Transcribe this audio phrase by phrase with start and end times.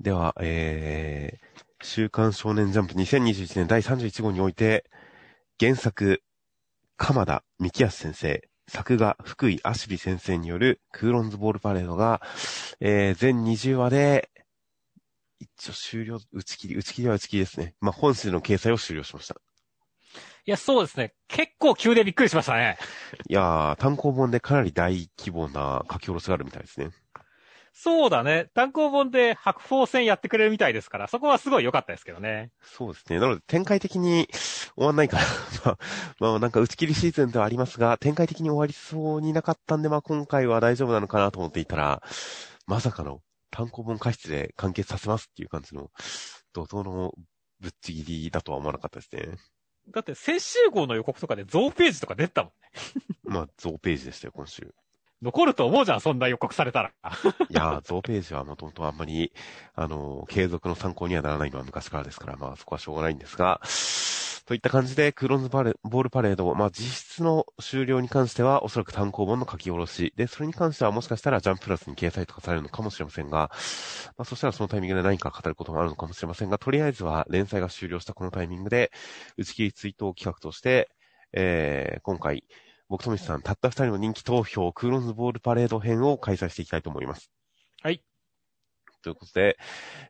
[0.00, 4.90] では、えー、週刊少年ジャンプ2021年第31号において、
[5.60, 6.22] 原作、
[6.96, 12.22] 鎌田幹康先生、作画、福井足美先生によるクーロンズボールパレードが、
[12.80, 14.30] えー、全20話で、
[15.38, 17.74] 一応終了、打ち切り、打ち切りは打ち切りですね。
[17.82, 19.34] まあ、本誌の掲載を終了しました。
[20.46, 21.12] いや、そうですね。
[21.28, 22.78] 結構急でびっくりしましたね。
[23.28, 26.88] いやー、単行本でかなり大規模な書き下ろしがあるみたいですね。
[27.72, 28.50] そうだね。
[28.54, 32.50] 単行本で白鳳戦やってくれるみたいですから、そこはすごい良かったですけどね。
[32.62, 33.18] そうですね。
[33.18, 34.28] なので展開的に
[34.74, 35.24] 終わんないから
[35.64, 35.78] まあ、
[36.18, 42.02] まあなんか打ち切りシーズンではありますが、展開的に終わりそうになかったんで、まあ今回は大丈夫なのかなと思っていたら、
[42.66, 45.90] まさかの単行本過失で完結させますっていう感じの、
[46.52, 47.14] 怒涛の
[47.60, 49.38] ぶっちぎりだとは思わなかったですね。
[49.88, 53.02] だって先週号の予告とかで増ページとか出たもんね。
[53.24, 54.74] まあ増ページでしたよ、今週。
[55.22, 56.92] 残ると思うじゃん、そんな予告されたら。
[57.50, 59.32] いやー、増ページはもともとあんまり、
[59.74, 63.60] あの、継続の参考にはならないのは昔からですから、まあそこはしょうがないんですが、
[64.46, 73.50] といった感じで、クローンズバレボールパレード、まあ実質の終了に関しては、おそらく単行本の書き下ろし、で、それに関してはもしかしたらジャンププラスに掲載とかされるのかもしれませんが、
[74.16, 78.90] まあそしたらそのタイミングで何か語ることもあるのかもしれませんが、とりあえずは連載が終了したこのタイミングで、
[79.36, 80.88] 打ち切り追悼企画として、
[81.32, 82.42] えー、今回、
[82.90, 87.30] 僕とみさん、たった二人の人気投票、クーロンズボールパレード編を開催していきたいと思います。
[87.82, 88.02] はい。
[89.02, 89.56] ということで、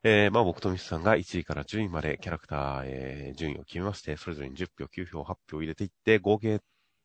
[0.03, 6.61] えー、まあ僕とミスさんが1位から10位までキャラクター、えー、順位を決めまして、それぞれに10票、9票、8票を入れていって、合計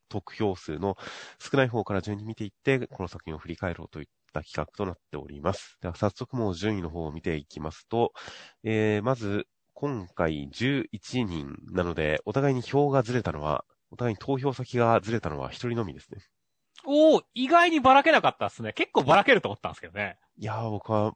[0.08, 0.96] 得票数の
[1.40, 5.78] 少ない方から順に見ていって、この作品を振り返ろうといった企画となっております。
[5.82, 8.14] では早速もう順位の方を見ていきますと、
[8.64, 10.88] えー、まず、今回11
[11.26, 13.66] 人なので、お互いに票がずれたのは
[13.96, 16.20] お互いに投票先がずれたのは一人のみですね。
[16.86, 18.74] おお意外にばらけなかったっすね。
[18.74, 20.18] 結構ばらけると思ったんですけどね。
[20.38, 21.14] いやー、僕は、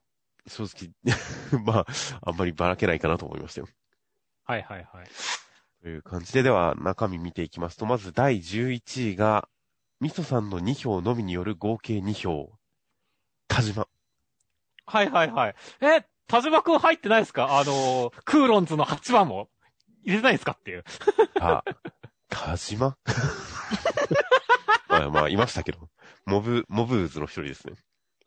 [0.48, 0.90] 正直
[1.66, 1.86] まあ、
[2.22, 3.68] あんまりばらけないかなと思いましたよ。
[4.46, 5.08] はいはいはい。
[5.84, 9.50] という感じで、では中身見ていきますと、まず第11位が、
[10.00, 12.50] ミソさんの2票のみによる合計2票。
[13.50, 13.88] 田島。
[14.86, 15.56] はいはいはい。
[15.82, 17.60] え、田島くん入ってないですか？
[17.60, 19.50] あのー、クーロンズの8番も
[20.04, 20.84] 入れないですかっていう。
[21.42, 21.64] あ、
[22.30, 22.98] 田島？
[24.88, 25.90] まあ、まあ、いましたけど。
[26.26, 27.73] モブ、モブーズの一人ですね。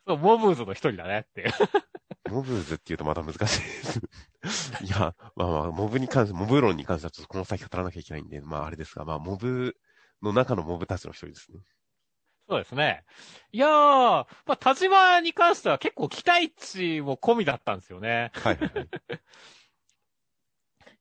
[0.06, 1.52] そう、モブーズの一人だねって。
[2.30, 4.00] モブーズって言うとまた難しいです。
[4.84, 9.76] いや、まあまあ、モブに関して、モブ論に関してはちょっとこの先語らなきゃいけないんで、まああれですが、まあ、モブ
[10.22, 11.60] の中のモブたちの一人ですね。
[12.48, 13.04] そうですね。
[13.52, 18.30] いやー、まあ、田島に関しては結構期待値も込みだったんですよね。
[18.34, 18.88] はいはい、はい。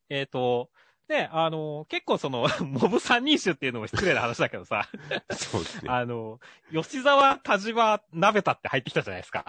[0.10, 0.70] えっと、
[1.12, 4.90] ね、あの、結構その、 モブ三人種っていうのも失礼な話だけどさ。
[5.32, 5.92] そうですね。
[5.92, 6.40] あの、
[6.72, 9.46] 吉沢、田島、鍋田って入ってきたじゃないですか。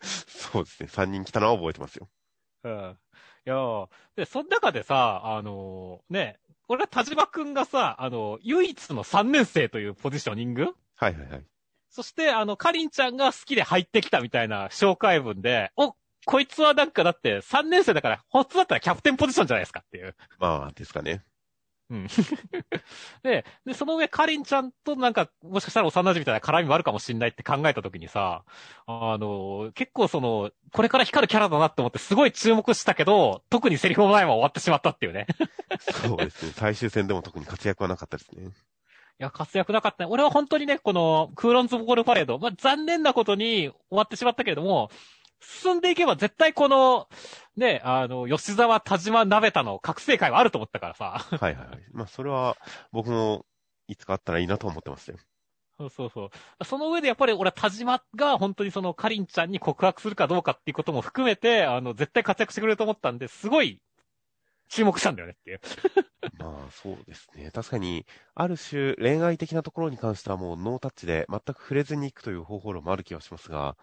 [0.00, 0.88] そうですね。
[0.88, 2.08] 三人来たのは覚えてますよ。
[2.64, 2.98] うん。
[3.46, 3.54] いや
[4.16, 11.44] で、その中でさ、あの、ね、俺は田島くんがさ、あの、唯一の三年生というポジショニングはいはいはい。
[11.90, 15.94] そして、あの、かりんちゃんが好きで入ってきたみたいな紹介文で、お、
[16.26, 20.14] こいつはなんかだって3年生だから、本当だったらキャプテンポジションじゃないですかっていう。
[20.40, 21.24] まあ、ですかね。
[21.88, 22.06] うん。
[23.22, 28.42] で、で、その上、カリンちゃんとなんか、もしかしたら幼馴染みたいな絡みもあるかもしんないって考えたときにさ、
[28.86, 35.28] あの、結構その、これから光るキャラだなって思ってすごい注目したけど、特にセリフもないまま終わってしまったっていうね。
[35.78, 36.52] そうですね。
[36.58, 38.48] 最終戦でも特に活躍はなかったですね。
[39.18, 40.10] いや、活躍なかったね。
[40.10, 44.90] 俺は本当にね、この、クーロンズボールパレード、まあ、残念なことに終わってしまったけれども、
[45.40, 47.08] 進んでいけば絶対この、
[47.56, 51.26] ね、あの、吉沢田島鍋田の覚醒会はあると思ったからさ。
[51.30, 51.82] はいはいはい。
[51.92, 52.56] まあ、それは、
[52.92, 53.46] 僕も、
[53.88, 55.16] いつかあったらいいなと思ってますよ。
[55.78, 56.30] そうそうそ
[56.60, 56.64] う。
[56.64, 63.80] その上でやっぱり俺は田島が本当にそのかりんちゃんに告白するかどうかっていうことも含めて、あの、絶対活躍してくれると思ったんで、すごい、
[64.68, 65.60] 注目したんだよねっていう。
[66.38, 67.50] まあ、そうですね。
[67.52, 73.76] 確かに、ある種、恋愛的なところに関してはもうノータッチで全く触れずに行くという方法論もある気がしますが、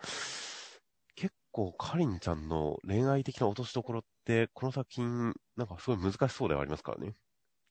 [1.54, 7.16] 構、かりんちゃんの恋愛的な落としどころって、この作品、なんかすごい難しそうではありますからね。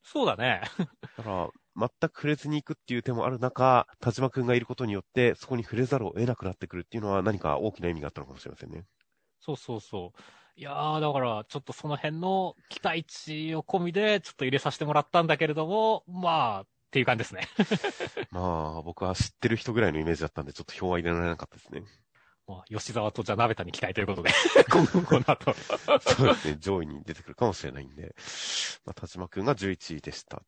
[0.02, 0.62] そうだね。
[1.16, 8.84] だから、全く触れずに行くっていう手もある中、田島くんがいることによって、そこに触れざるを得なくなってくるっていうのは何か大きな意味があったのかもしれませんね。
[9.40, 10.20] そうそうそう。
[10.54, 17.48] いやー、だから、ちょっとその辺の期待値を込みで、ちょっと入れさせてもらったんだけれども、まあ、っていう感じですね。
[18.30, 21.82] まあ、僕は知ってる人ぐらいのイメージだったんで、ちょっと票は入れられなかったですね。
[22.52, 24.30] まあ、吉沢とじゃあ鍋田に期待ということで
[24.70, 24.78] こ
[25.18, 25.54] の後
[26.00, 28.14] そうですね、上位に出てくるかもしれないんで、
[28.84, 30.42] まあ、田島くんが11位でした。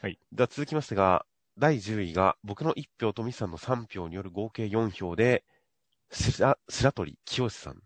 [0.00, 0.18] はい。
[0.32, 1.26] では続きましてが、
[1.58, 5.44] 第10位が、僕の1票とミさんの3票による合計4票で、
[6.10, 7.82] 白、白鳥清さん。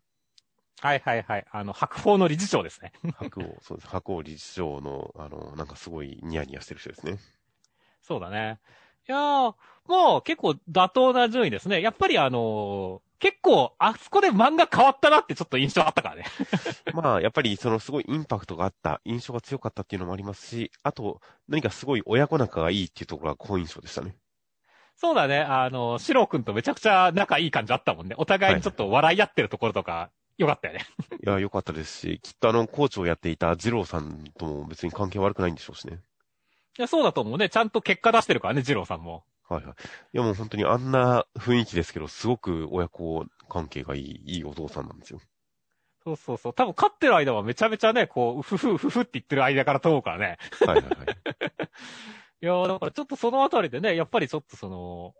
[0.80, 1.46] はいはいはい。
[1.50, 2.92] あの、白鵬の理事長ですね。
[3.16, 3.88] 白鵬、 そうです。
[3.88, 7.18] 白鵬理事長の、あの、なんかすごいニヤニヤしてる人ですね。
[8.02, 8.60] そうだね。
[9.08, 9.54] いやー、
[9.86, 11.80] もう結構妥当な順位ですね。
[11.80, 16.24] やっぱりあのー結構、あそこで漫画変わったなってちょっと印象あったからね。
[16.92, 24.16] まあ、やっぱりそのすごいインパクトがあった、印象が強かったっていうのもありますし、あと、何かすごい親子仲がいいっていうところが好印象でしたね。
[24.96, 25.40] そうだね。
[25.40, 28.14] あの、シロ君とめちゃくちゃ仲いい感じあったもんね。
[28.18, 30.86] お互いにちょっと笑い合ってるところとか、よかったよね。
[31.24, 36.00] いや、良かったですし、きっとあの、コーチをやっていた二郎さんとも別に関係悪くないんでしょうしね。
[36.78, 37.48] いや、そうだと思うね。
[37.48, 39.24] ちゃんと結果出してるからね、二郎さんも。
[39.48, 39.74] はいはい。
[39.74, 39.76] い
[40.12, 45.20] やもう本当にあんな雰囲気ですけど、すごく親子関係がいい、いいお父さんなんですよ。
[46.04, 46.54] そうそうそう。
[46.54, 50.38] 多分勝ってる間はめちゃめちゃね、こう、うふふ、うふふって言ってる間からと思うからね。
[50.66, 50.92] はいはいはい。
[52.42, 55.14] いやーだからちょっとそのあたりでね、やっぱりちょっとその、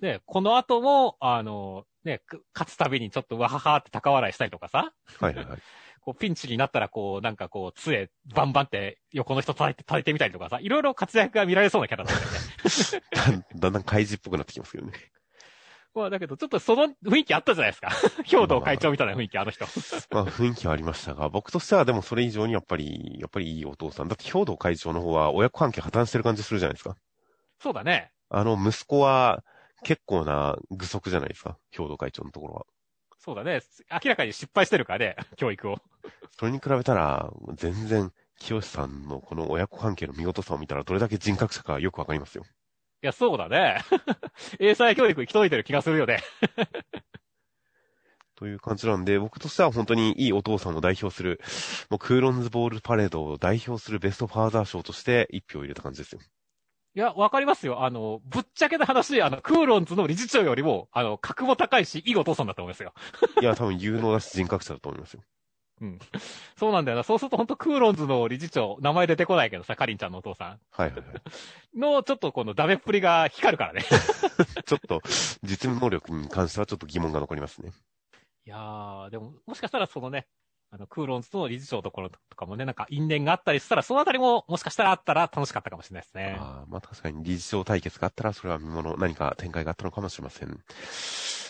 [0.00, 5.58] ね、この後も、あの、ね、く勝つたびにちょっとわははって高笑いしたりとかさ、はいはいはい。
[6.02, 12.38] こうピンチになったらこう、なんかこう、杖バンバンって横の人叩いて、叩いてみたりとかさ、いろいろ活躍が見られそうなキャラなんだよね。
[13.14, 14.92] だんだんだん怪獣っぽくなってきますけどね。
[15.94, 17.90] まあだけど、ちょっとその雰囲気あったじゃないですか。
[18.24, 19.64] 兵道会長みたいな雰囲気、あの人。
[20.10, 24.08] まあ雰囲気はありましたが、僕としてはでもそれ以上にやっぱり、やっぱりいいお父さん。
[24.08, 26.96] だって兵道会長の方は親子関係破綻してる感じするじゃないですか。
[27.60, 28.10] そうだね。
[28.28, 29.44] あの息子は
[29.84, 31.58] 結構な具足じゃないですか。
[31.70, 32.66] 兵道会長のところは。
[33.24, 33.60] そうだね。
[33.88, 35.78] 明らかに失敗してるからね、 教育を。
[36.36, 42.44] それに比べたら、全然、清さんのこの親子関係の見事さを見たらどれだけ人格者かよくわかりますよ。
[43.00, 43.78] いや、そうだね。
[44.58, 46.18] 英才教育行き届いてる気がするよね。
[48.34, 51.40] という感じなんで、僕としては本当にいいお父さんを代表する、
[51.90, 56.20] もうクーロンズボールパレードを代表するベストファーザー賞として一票入れた感じですよ。
[56.94, 57.84] いや、わかりますよ。
[57.84, 62.92] あの、ぶっちゃけた話、あの、クーロンズの理事長よりも、あの、格も高いし、いいお父さんだと思いますよ。
[63.40, 65.22] いや、多分有能だし人格者だと思いますよ。
[65.80, 65.98] うん。
[66.56, 67.02] そうなんだよな。
[67.02, 71.04] そうすると本当クーロンズの理事長、名前出てこないけどさ、カリンちゃんのお父さはいはいは
[71.74, 71.78] い。
[71.78, 73.82] んの、ちょっとこのダメっぷりが光るからね。
[74.66, 75.00] ちょっと、
[75.42, 77.72] 実務能力に関してはちょっと疑問が残りますね。
[78.44, 80.26] いやー、でも、もしかしたらそのね、
[80.74, 86.38] あの、クーロンズの理事長のところとかもね、なんか因縁があったりしたら、そのあたりも、もしかしたらあったら楽しかったかもしれないですね。
[86.38, 90.64] ああ、まあ確かに理事長対決があったら、それは見物、何か展開があったのかもしれません。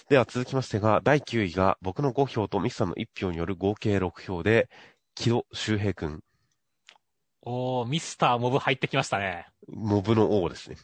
[0.08, 4.68] では続きましてが、第9位が僕の5票とミスさんの1票による合計6票で、
[5.14, 6.24] 木戸周平くん、
[7.42, 9.46] おー、ミスターモブ入ってきましたね。
[9.68, 10.76] モブの王ですね。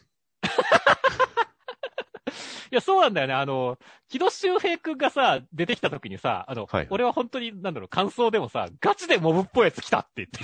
[2.71, 3.33] いや、そうなんだよね。
[3.33, 3.77] あの、
[4.09, 10.39] 木戸周平くんがさ、出てきた時にさ、あの、はいはい俺は本当に、なんだろう、感想でもさ、ガチでモブっぽいやつ来たって言って、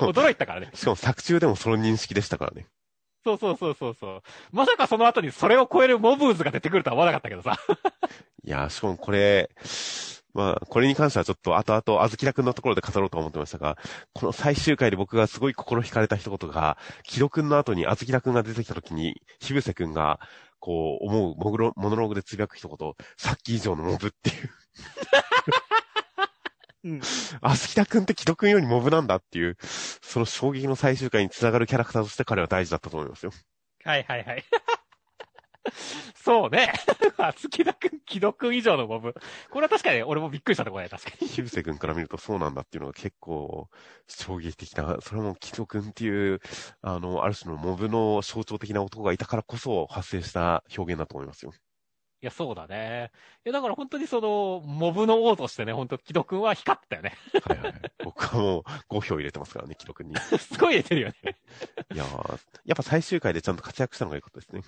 [0.00, 0.70] 驚いたからね。
[0.74, 2.66] しかも作中でもその認識でしたからね。
[3.24, 4.22] そうそうそうそうそう。
[4.52, 7.58] まさかその後にそれを超えるモブーズが出てくるとは思わなかったけどさ。
[8.44, 9.50] いやー、しかもこれ、
[10.36, 13.78] まあ、これに関してはちょっと後々、あずきらくんのところで語ろうと思ってましたが、
[14.12, 20.20] この最終回で僕がすごい心惹かれた一言が、木戸くんの後にあずきらくんが出てきた時に、ひぶせくんが、
[20.66, 24.50] こう、思うモグロ、モノローグでつぶやく一言、さっき以上のモブっていう。
[26.82, 27.00] うん。
[27.40, 33.30] あずきらくんって木戸くんよりモブなんだっていう、その衝撃の最終回につながるキャラクターとして彼は大事だったと思いますよ。
[33.84, 34.44] はいはいはい。
[36.14, 36.72] そうね。
[37.18, 39.14] あつきだくん、きどくん以上のモブ。
[39.50, 41.28] これは確かに俺もびっくりしたところね、確かに。
[41.28, 43.68] ひぶせくんから見るとそうなんだっていうのが結構
[44.06, 46.40] 衝撃的な、それも木戸くんっていう、
[46.82, 51.52] あの、ある種のモブの象徴的な男がいたからこそ発生した表現だと思いますよ。
[52.22, 53.10] いや、そうだね。
[53.44, 57.12] いや、だから本当にその、モブの王としてね、本当木戸くんは光ったよね。
[57.44, 57.82] はいはいはい。
[58.02, 60.14] 僕はもう5票入れてますからね、木戸くんに。
[60.14, 61.38] い すごい入れてるよね。
[61.94, 64.62] やーやっぱ最終回でちゃんと活躍したのが良かったですね。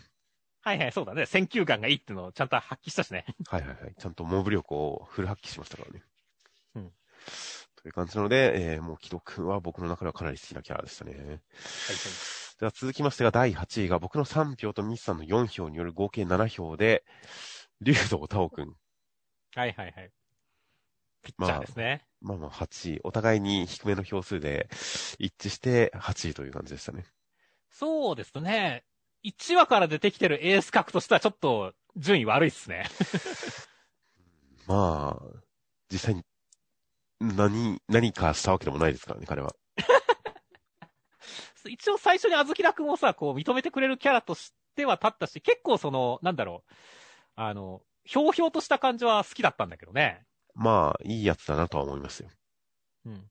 [0.68, 1.24] はいはい、そうだね。
[1.24, 3.24] 選球眼がいいっていうのをちゃんと発揮したしね。
[3.46, 3.94] はいはいはい。
[3.98, 6.02] ちゃんとモブ力をフル発揮しましたからね。
[6.74, 6.92] うん。
[7.76, 11.12] という感じなので、えー、もう木戸くんは僕の中ではかなり好きなキャラでしたね。
[11.12, 11.38] はいはい。
[12.60, 17.04] では続きましてが第8位が僕の3票とミスさんの4票による合計7票で、
[17.80, 18.74] 竜道タオくん。
[19.54, 20.10] はいはいはい。
[21.22, 22.04] ピッチャーですね。
[22.20, 23.00] まあまあ8位。
[23.04, 24.68] お互いに低めの票数で
[25.18, 27.06] 一致して8位という感じでしたね。
[27.70, 28.84] そうですね。
[29.24, 32.86] 1話から出てきてるエース格としてはちょっと順位悪いっすね。
[34.66, 35.22] まあ、
[35.90, 36.22] 実際に
[37.20, 39.54] 何、何かしたわけでもないですからね、彼は。
[41.68, 46.72] 一応最初にあずきらくんをさ、こう認めてくれるキャラとしては立ったし、結構その、なんだろう、
[47.34, 50.24] あの、ひょうひょうとした感じは好きだったんだけどね。
[50.54, 52.30] まあ、いいやつだなとは思いますよ。
[53.06, 53.30] うん。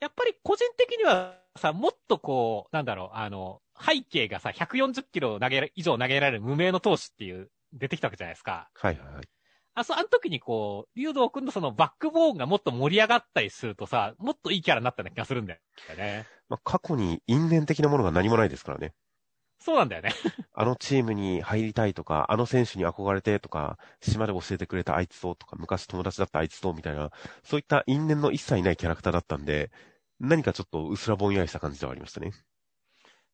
[0.00, 8.70] やっぱり個人的にはさ、もっとこう、なんだろう、あの、背景がさ、140キロ投げら、以上投げられる無名の投手っていう、出てきたわけじゃないですか。
[8.74, 9.28] はいはいはい。
[9.74, 15.60] あ、そう、あの時にこう、竜道くんのそのバックボーンがもっと盛り上がったりするとさ、もっといいキャラになったような気がするんだよ
[15.96, 16.26] ね。
[16.48, 18.94] まあ、過去に因縁的なものが何もないですからね。
[19.60, 20.10] そうなんだよね。
[20.54, 27.10] あのチームに入りたいとか、あの選手に憧れてとか、島で教えてくれたあいつととか、昔友達だったあいつとみたいな、
[27.44, 29.70] そういった因縁の一切ないキャラクターだったんで、
[30.20, 32.32] 何かちょっと薄らぼんやりした感じではありましたね。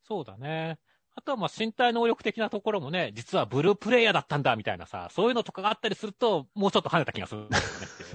[0.02, 0.78] そうだね。
[1.16, 7.48] あとはまあ身体能力的なところもね、実はブループレイヤーだったんだみたいなさ、そういうのとかがあったりすると、もうちょっと跳ねた気がするね。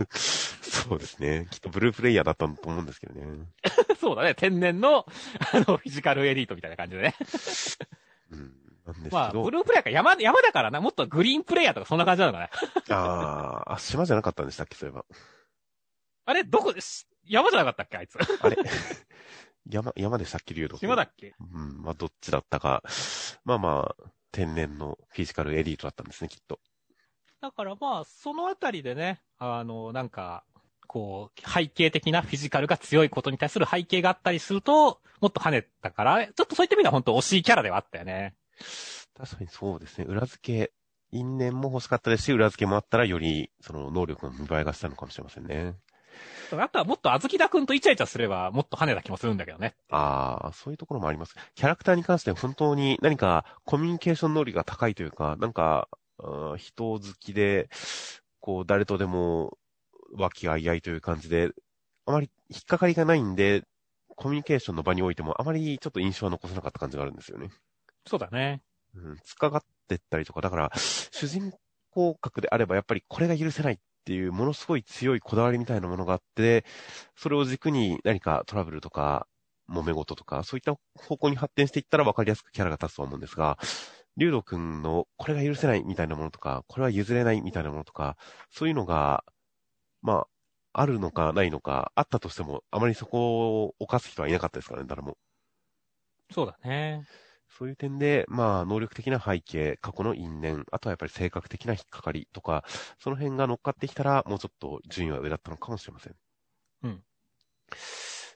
[0.11, 1.47] そうですね。
[1.49, 3.47] きっとブループレイヤーだったと思うんですけどね。
[3.99, 4.35] そうだね。
[4.35, 5.05] 天然の、
[5.53, 7.15] あの、フィジカルエリートみたいな感じでね。
[8.31, 8.53] うん。
[9.11, 12.49] まあ、ブループレイヤーか山、山だからな、もっとグリーンプレイヤーとかそんな感じなのかな。
[12.89, 15.05] あーあ、島じゃなかったんでしたっけ、そういえば。
[16.25, 18.17] あれどこでし、山じゃなかったっけあいつ。
[18.41, 18.57] あれ？
[19.69, 21.35] 山、山でしたっけ、竜道君島だっけ？
[21.39, 22.83] うん、まあ、どっちだったか。
[23.45, 26.59] まあまあ、天然のフィジカルエリートだったんですね、きっと。
[27.41, 30.43] だからまあ、そのあたりでね、あの、なんか、
[30.87, 38.35] こう、背景的なフィジカルが強いことに対する背景があったりすると、もっと跳ねたから、ちょっとそういった意味では本当惜しいキャラではあったよね。
[39.15, 40.05] 確かにそうですね。
[40.05, 40.73] 裏付け、
[41.11, 45.75] 因縁も欲しかったですし、裏付けもあったらより、その能力の見栄えがしたのかもしれませんね。
[46.51, 49.75] あとはもっとあずきだくんとイチャイチャすれば、もっと跳ねた気もするんだけどね。
[49.89, 51.35] ああ、そういうところもあります。
[51.55, 55.87] キャラクターに関して本当に何かコミュニケーション能力が高いというか、なんか、
[56.57, 57.69] 人好きで、
[58.39, 59.57] こう、誰とでも
[60.17, 61.51] 和気あいあいという感じで、
[62.05, 63.63] あまり引っかかりがないんで、
[64.15, 67.51] コミュニケーションの場においてもあまりちょっと印象は残せなかった感じがあるんですよね。
[68.05, 68.61] そうだね。
[68.95, 71.53] うん、つかがってったりとか、だから、主人
[71.91, 76.65] 公格であればやっぱりこれが許せないっっていうものすごい強いこだわりみたいなものがあって、
[77.15, 79.27] それを軸に何かトラブルとか、
[79.69, 83.57] 揉め事とか、そういった方向に発展していったら分かりやすくキャラが立つと思うんですが、
[84.17, 88.17] 竜斗くんのこれが許せないみたいなものとか、これは譲れないみたいなものとか、
[88.49, 89.23] そういうのが、
[90.01, 90.27] まあ、
[90.81, 95.17] あるのかないのか、あったとしても、あまりそこを犯す人はいなかったですからね、誰も。
[96.31, 97.05] そうだね。
[97.57, 102.63] そういう点で、まあ、能力的な背景、過去の因縁、あとはやっぱり性格的な引っかかりとか、
[102.99, 106.15] その辺が乗っかってきたら、もうちょっと順位は上だったのかもしれません。
[106.83, 107.03] うん。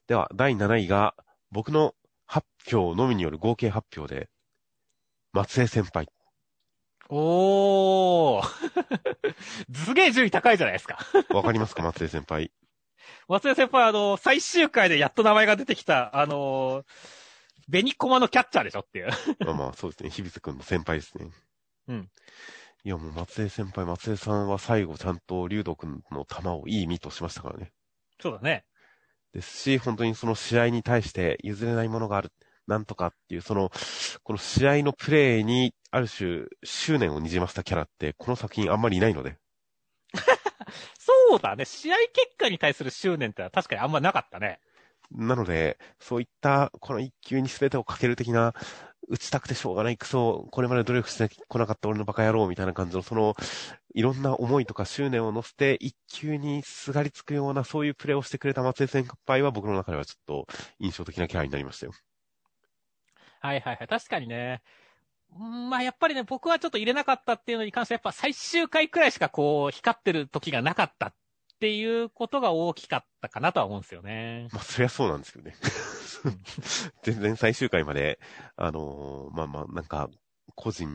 [0.08, 1.15] では、第7位が、
[1.51, 4.29] 僕の発表のみによる合計発表で、
[5.32, 6.10] 松江先輩。
[7.10, 8.48] おー。
[9.74, 10.98] すげえ順位高いじゃないですか。
[11.29, 12.51] わかりますか、松江先輩。
[13.27, 16.86] 松江先輩、あの、最終回でやっと名前が出てきた、あの、
[17.67, 19.10] ベニコマのキャッチャーでしょっていう。
[19.39, 20.10] まあまあ、そうですね。
[20.10, 21.29] 日比津くんの先輩ですね。
[21.88, 22.10] うん。
[22.84, 27.72] いや、もう松江先輩、松江さんは最後ちゃんと竜斗くんの球をいい意味としましたからね。
[28.20, 28.65] そうだね。
[29.34, 32.32] ですし、本当にその試合に対して譲れないものがある、
[32.67, 33.72] なんとかっていう、その、
[34.24, 39.38] この試合のプレーに、ある種、執念をにじませたキャラって、この作品あんまりいないので。
[41.00, 41.65] そうだね。
[41.65, 44.60] 試合結果に対する執念ってのは確かにあんまなかったね。
[45.12, 48.53] なので、そういった、この一球に全てをかける的な、
[49.10, 53.36] 打ちたくてしょうがないクソ、これまで努力してこなかった俺のバカ野郎みたいな感じの、その、
[53.93, 60.48] いろんな思いとか執念を乗せて、一球にすがりつくような、そういうプレーをしてくれた松江先輩は僕の中ではちょっと
[60.79, 61.91] 印象的なキャラになりましたよ。
[63.41, 63.88] はいはいはい。
[63.88, 64.62] 確かにね。
[65.38, 71.13] まあやっぱりね、僕はちょっと入れなかったっていうのに関しては、やっぱ最終回くらいしかこう、光ってる時がなかった
[71.63, 74.50] っていうことが大きかったかなとは思うんですよね。
[74.51, 75.55] まあ、そりゃそうなんですけどね。
[77.03, 78.20] 全然最終回まで、
[78.58, 80.10] あのーまあまあ、なんか、
[80.55, 80.89] 個人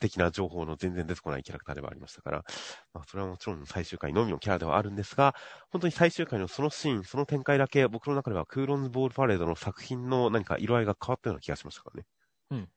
[0.00, 2.44] 的な情報の全然出てこないキャラクターではありましたから、
[2.92, 5.36] まあ、それはもちろん最終回のみのキャラではあるんですが、
[5.70, 12.06] 本当に最終回のそのシーン、その展開だけ、僕の中ではクーロンズボールパレードの作品の何か色合いが変わったような気がしましたからね。
[12.50, 12.68] うん。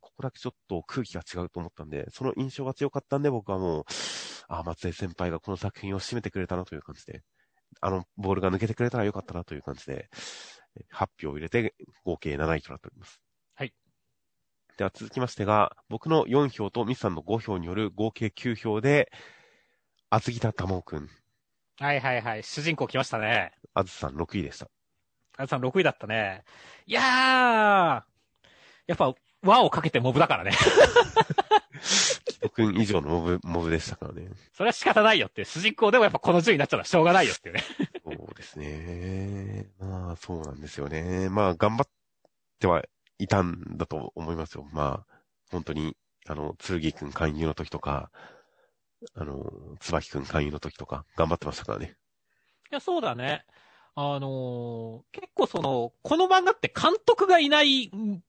[0.00, 3.84] ここだけちょっと空気が違うと思ったんで、その印象が強かったんで、僕はもう、
[4.48, 7.22] ああ、松江先輩がこの作品を締めてくれたなという感じで、
[7.80, 10.08] あのボールが抜けてくれたらよかったなという感じで、
[10.90, 11.74] 発表を入れて
[12.04, 13.20] 合計7位となっております。
[13.54, 13.72] はい。
[14.76, 19.10] では続きましてが、僕の4票とミスさんの5票による合計9票で、
[20.10, 21.08] あつぎたたもうくん、
[21.78, 22.42] はいはいはい。
[22.44, 23.52] 主人公来ましたね。
[23.74, 24.68] あずさん6位でした。
[25.36, 26.44] あずさん6位だったね。
[26.86, 27.04] いやー、
[28.86, 30.52] やっぱ、輪をかけてモブだからね。
[32.44, 34.28] キトくん以上のモブ、モブでしたからね。
[34.52, 35.44] それは仕方ないよって。
[35.44, 37.62] 主人公でもやっぱこの順位になっちゃうのはしょうがないよっていうね。
[38.04, 39.66] そうですね。
[39.78, 41.28] まあ、そうなんですよね。
[41.30, 41.88] まあ、頑張っ
[42.58, 42.82] ては
[43.18, 44.66] いたんだと思いますよ。
[44.72, 45.14] まあ、
[45.50, 45.96] 本当に、
[46.26, 48.10] あの、剣くん勧誘の時とか、
[49.14, 51.96] あの、椿くん勧誘の時とか、頑張ってましたからね。
[52.70, 53.44] いや、そうだね。
[53.96, 58.22] あのー結構その、この漫画って監督がいないん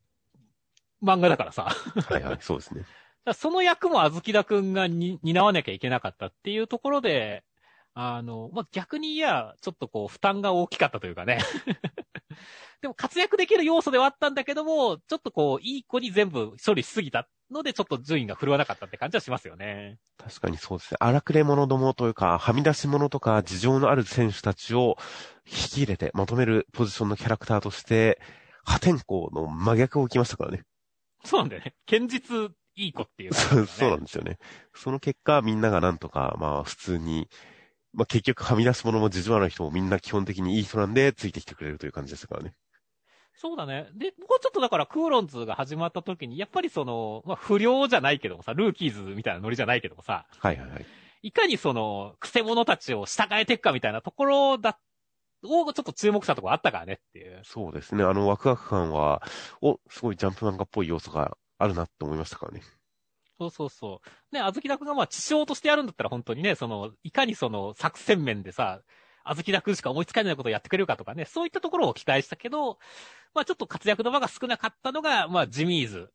[1.02, 1.64] 漫画だからさ。
[2.10, 2.86] はいはい、そうですね。
[3.32, 7.44] らその役もあずきだくんがに担わなきゃいけなかったっていうところで、
[7.98, 11.40] あの、まあ、逆にいや、ちょっとこう、負担が大きかったというかね。
[12.82, 19.98] でも活躍できる要素ではあったんだけども、ちょっとこう、いい子に全部処理しすぎたので、ちょっと順位が振るわなかったって感じはしますよね。
[20.18, 20.98] 確かにそうですね。
[21.00, 24.98] 荒くれ者どもというか、はみ出し者とか、事情のある選手たちを
[25.46, 28.20] 引き入れてまとめるポジションのキャラクターとして、
[28.66, 30.64] 破天荒の真逆をきましたからね。
[31.24, 31.76] そうなんだよね。
[31.90, 34.38] 堅実いい子っていう、ね、そう、なんですよね。
[34.74, 37.30] その結果、みんながなんとか、まあ普通に、
[37.94, 42.54] まあ結局はみ出し者も事情ある人もみんな基本的にいい人なんでついてきてくれるという感じですからね。
[43.38, 43.90] そうだね。
[43.96, 50.86] で、僕はちょっとだからクーロンズが始まった時に、やっぱりその、まあ不良じゃないけどもさ、ルーキーズみたいなノリじゃないけどもさ、はいはいはい。
[51.22, 54.80] いかにその、クセ者たちを従えていくかみたいなところだ、
[55.44, 57.42] をちょっと注目したところあったからねっていう。
[57.44, 58.04] そうですね。
[58.04, 59.22] あのワクワク感は、
[59.62, 62.62] お、すごいジャンプ漫画っぽい要素があるなって思いましたからね。
[63.38, 64.36] そうそうそう。
[64.36, 68.82] ね、あずきだくんがまあ、地匠としてやるんだったら本当にね、その、いかにその作戦面でさ、
[69.24, 72.78] あずきだくんしか思いつかないことをやってくれるかとかね、そういったところを期待したけど、
[73.34, 76.12] まあちょっと活躍の場が少なかったのが、まあジミーズ。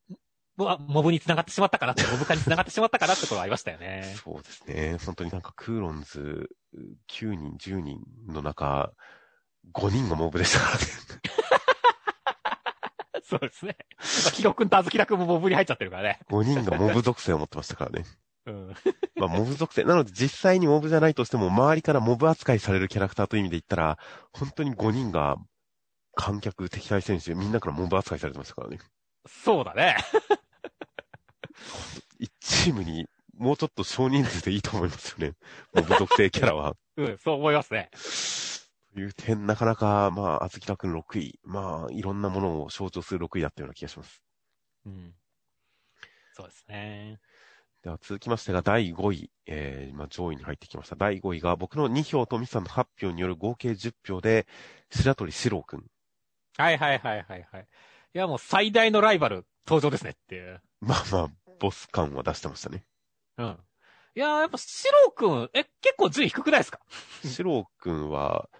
[0.56, 4.14] モブに繋がってしまったかなって、モブ化に繋がってしまったかなってところありましたよね。
[4.22, 4.98] そうですね。
[5.04, 6.50] 本当になんかクーロンズ
[7.08, 8.92] 9人、10人の中、
[9.72, 10.80] 5人がモブでしたからね。
[13.30, 13.76] そうですね。
[14.34, 16.18] キロ君とあずきら君もモブに入っちゃってるからね。
[16.30, 18.04] 5人がモブ属性を持ってましたからね。
[18.46, 18.74] うん。
[19.14, 19.84] まあ、モブ属性。
[19.84, 23.98] なので実際にモブじゃないとしても、周りからモブ扱いされるキャラクターという意味で言ったら、
[24.32, 25.36] 本当に5人が
[26.16, 28.80] 観客、敵対選手、みんなからモブ扱いされてましたからね。
[29.28, 29.96] そうだね。
[32.20, 33.06] 1チームに
[33.38, 35.34] もうちょっと少人数でいいと思いますよね。
[35.72, 36.74] モブ属性キャラは。
[36.96, 37.90] うん、そう思いますね。
[38.94, 41.38] という点、なかなか、まあ、あずきらくん6位。
[41.44, 44.22] まあ、いろんなものを象徴する6位だったような気がします。
[44.86, 45.14] うん。
[46.32, 47.20] そうですね。
[47.82, 50.96] では続きましてが第5位、えー、今上位に入ってきました。
[50.96, 54.46] 第5位が僕の2票とミスさんの発表による合計10票で、
[54.90, 55.90] 白鳥四郎くん。
[56.56, 57.68] はいはいはいはいはい。
[58.12, 60.60] いやもう最大のライバル登場ですねっていう。
[60.80, 62.84] まあまあ、ボス感は出してましたね。
[63.38, 63.58] うん。
[64.16, 66.80] いややっぱ四郎くん、え、結構順位低くないですか？
[67.24, 68.50] 四郎くんは、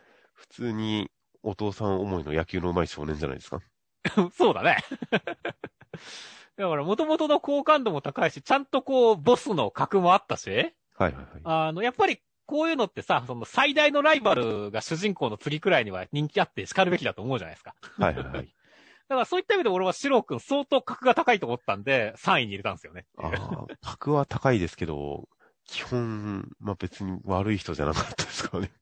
[0.41, 1.11] 普通に
[1.43, 3.61] お父さん思いの野球の上手い少年じゃないですか？
[4.33, 4.79] そうだね。
[6.57, 10.65] だから、元々の好感度も高いし、ちゃんとこう、ボスの格もあったし、はい
[10.97, 11.41] はいはい。
[11.45, 17.75] あの、やっぱり、こういうのってさ、その最大のライバルが主人公の次くらいには人気あって叱るべきだと思うじゃないですか。
[17.99, 18.55] はいはいはい。
[19.09, 23.07] だからそういった意味で俺はシロー君相当格が高いと思ったんで、3位に入れたんですよね。
[23.19, 25.29] ああ、格は高いですけど、
[25.65, 28.73] 基本、まあ別に悪い人じゃなかったですからね。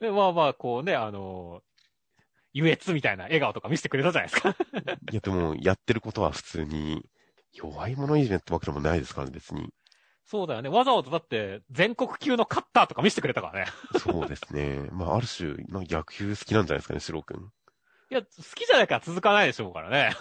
[0.00, 1.62] まあまあ、こうね、あの、
[2.52, 4.50] 優越みたいな笑顔とか見せてくれたじゃないですか。
[5.12, 7.04] いや、でも、やってることは普通に、
[7.52, 9.72] 弱い者いじめってわけでもないですからね、別に。
[10.24, 10.68] そうだよね。
[10.68, 13.70] わざわざだって、全国級のカッターとか見せてくれたからね。
[13.98, 14.88] そうですね。
[14.92, 17.50] まあ、ある種、野球好きなんじゃないですかね、シロ君。
[18.10, 20.12] いや、好きじゃないから続かないでしょうからね。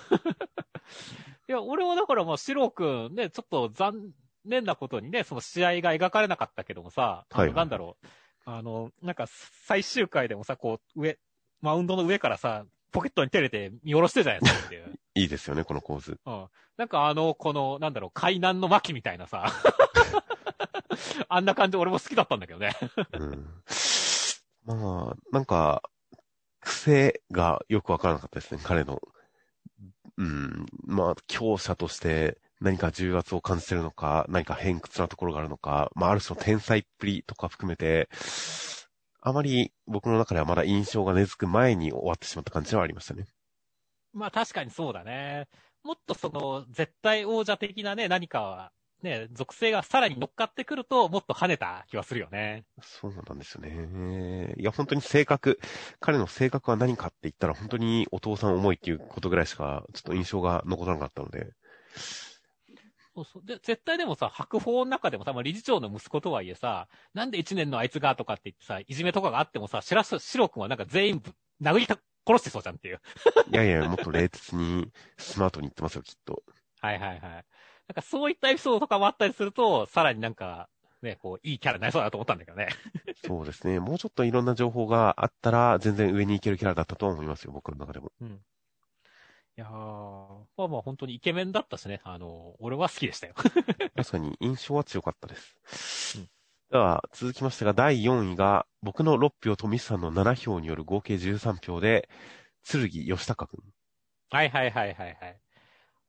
[1.49, 4.11] いや、俺はだからまあ、シロ君ね、ちょっと残
[4.45, 8.07] 念なことにね、その試合が描かれなかったけどもさ、はい、はい、なんだろう。
[8.49, 9.25] あの、なんか
[9.65, 11.19] 最終回でもさ、こう、上、
[11.60, 14.99] マウンドの上からさ、ポケットに照れて見下ろしてるじゃないですかっていう。
[15.15, 16.17] いいですよね、この構図。
[16.25, 16.47] うん。
[16.77, 19.47] なんかあの、この、なんだろう、海南の巻みたいなさ、
[21.27, 22.73] あんな感じ俺も好きだったんだけどね。
[23.12, 23.47] うん。
[24.63, 25.83] まあ、なんか、
[26.62, 29.01] 癖がよくわからなかったですね、彼の。
[30.15, 38.10] うん、まあ、強者として何か重圧を感じてるのか、何か偏屈なところがあるのか、まあ、ある種の天才っぷりとか含めて、
[39.22, 43.26] あまり僕の中ではまだ印象が根付く前に終わってしまった感じはありましたね。
[44.13, 45.48] まあ確かにそうだね。
[45.84, 48.72] もっとその、絶対王者的なね、何か
[49.04, 52.65] ね、属性がさらに乗っかってくると、もっと跳ねた気はするよね。
[52.82, 54.56] そうなんですよね。
[54.58, 55.60] いや、本当に性格、
[56.00, 61.52] 彼の性格は何かって言ったら、本当にお父さん思いっていうことぐらいしか、ちょっと印象が残らなかったので。
[63.17, 63.41] そうそう。
[63.43, 71.23] で、絶対でもさ、白鵬の中でもさ、まあ、理事長の息子とはいえさ、なんで一年のあいつがとかって言ってさ、いじめとかがあってもさ、白白くんはなんか全員
[71.62, 73.01] 殴りた、殺してそうじゃんっていう。
[73.51, 76.43] いやいや、もっと冷徹に、スマートに言ってますよ、きっと。
[76.82, 77.19] はいはいはい。
[77.21, 77.43] なん
[77.95, 80.69] かそういったエピソードとかもあったりすると、さらになんか、
[81.01, 82.67] ね、こう、いいキャラになりそうだと思ったんだけどね。
[83.25, 83.80] そうですね。
[83.80, 88.12] もうちょっといろんな情報があったら、全然上に行けるキャラだったと思いますよ、僕の中でも。
[88.21, 88.41] うん。
[89.58, 89.70] いやー、
[90.56, 93.34] まあまあ本当にイケメンだったしね、あの、俺は好きでしたよ。
[93.96, 95.58] 確かに印象は強かったです。
[96.15, 96.30] うん、
[96.70, 102.10] では、続きましてが、第4位が、僕の6票とミスさんの7票による合計13票で、
[102.63, 103.63] 剣義高くん。
[104.30, 105.39] はいはいはいはいはい。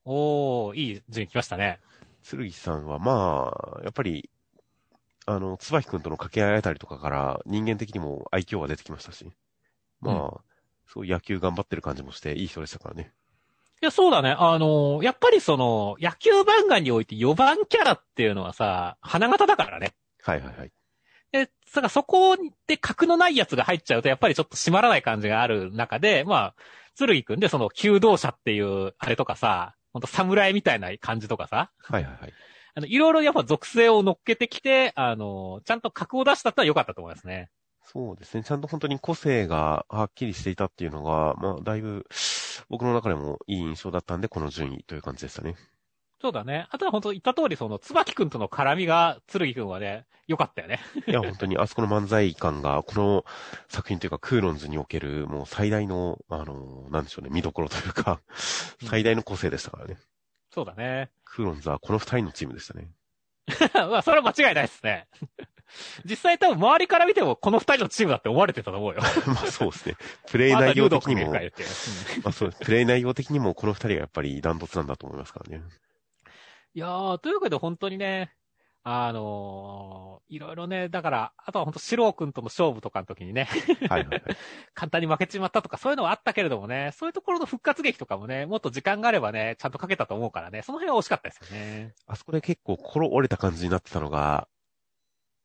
[0.04, 1.80] おー、いい順位来ましたね。
[2.28, 4.30] 剣さんは、まあ、やっぱり、
[5.26, 9.32] あの、椿くんとの掛け合いあたりとかから人間的にも愛嬌が出てきましたし、
[10.00, 10.40] まあ、うん
[10.86, 13.12] そう野球頑張ってる感じもしていい人でしたからね。
[13.80, 14.34] いや、そうだね。
[14.36, 19.94] あのーやっぱりその、野球漫画において4番キャラっていうのはさ、花形だからね。
[20.22, 20.72] はいはいはい。
[21.30, 22.36] で、だからそこ
[22.66, 26.54] で格のないやつが入っちゃうと、やっぱりちょっと締まらない感じがある中で、まあ、
[26.98, 32.32] 剣くんでその、弓道者っていう、あれとかさ、ほんと侍みたいな感じとかさ、はいはいはい。
[32.74, 37.50] あの、いろいろやっぱ属性を乗っけてきて、あの、ちゃんと格を出したってのは良かったと思いますね。
[37.90, 38.44] そうですね。
[38.44, 42.06] ちゃんと本当に個性がはっきりしていたっていうのが、まあ、だいぶ、
[42.68, 45.56] 僕の中でもいい印象だったんで、この順位という感じでしたね。
[46.20, 46.66] そうだね。
[46.70, 50.80] あとは本当言った通り、その、椿くんとの絡みが、剣くんはね、良かったよね。
[51.06, 53.24] いや、本当にあそこの漫才感が、この
[53.68, 58.20] 作品というか、クーロンズにおける、もう最大の、あの、なんでしょうね、見どころというか、
[58.84, 59.96] 最大の個性でしたからね。
[60.50, 61.10] そうだね。
[61.24, 62.90] クーロンズはこの二人のチームでしたね。
[63.74, 65.06] まあ、それは間違いないですね。
[66.04, 69.00] 実際多分周りから見てもこの二人のチームだって思われてたと思うよ。
[69.26, 69.96] まあそうですね。
[70.28, 71.38] プレイ内容的にも、ま
[72.24, 72.64] あそうです。
[72.64, 75.62] プレイ内容的にもこの二人がやっぱりダントツなんだと思いますからね。
[76.74, 78.32] いやー、というわけで本当にね、
[78.84, 83.48] あのーいろいろね、だから、あとは本当、シロー君との勝負とかの時にね、
[83.88, 84.22] はいはいはい。
[84.74, 91.94] 簡単に負けちまったとかそういうのはあったけれどもね、そういうところの復活劇とかもね、もっと時間があればね、ちゃんとかけたと思うからね、その辺は惜しかったですよね。
[92.06, 94.48] あそこで結構心折れた感じになってたのが、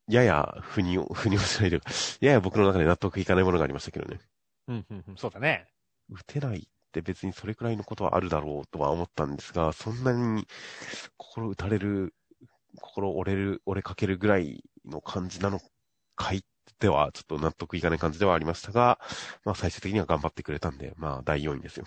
[0.07, 4.19] やや、腑に、腑に落ちないというか、やや僕の中で納得いかないものがありましたけどね。
[4.67, 5.67] うん、うん、うん、そうだね。
[6.09, 6.61] 打てないっ
[6.91, 10.47] て別にそれくらいのことはあるだろうとは思ったんですが、そんなに
[11.17, 12.13] 心打たれる、
[12.81, 15.59] 心折れる、折れかけるぐらいの感じなの
[16.15, 16.41] かいっ
[16.79, 18.99] ては、ちょっと納得いかない感じではありましたが、
[19.45, 21.85] まあ最終的には頑張ってくれたんで、まあ第4位ですよ。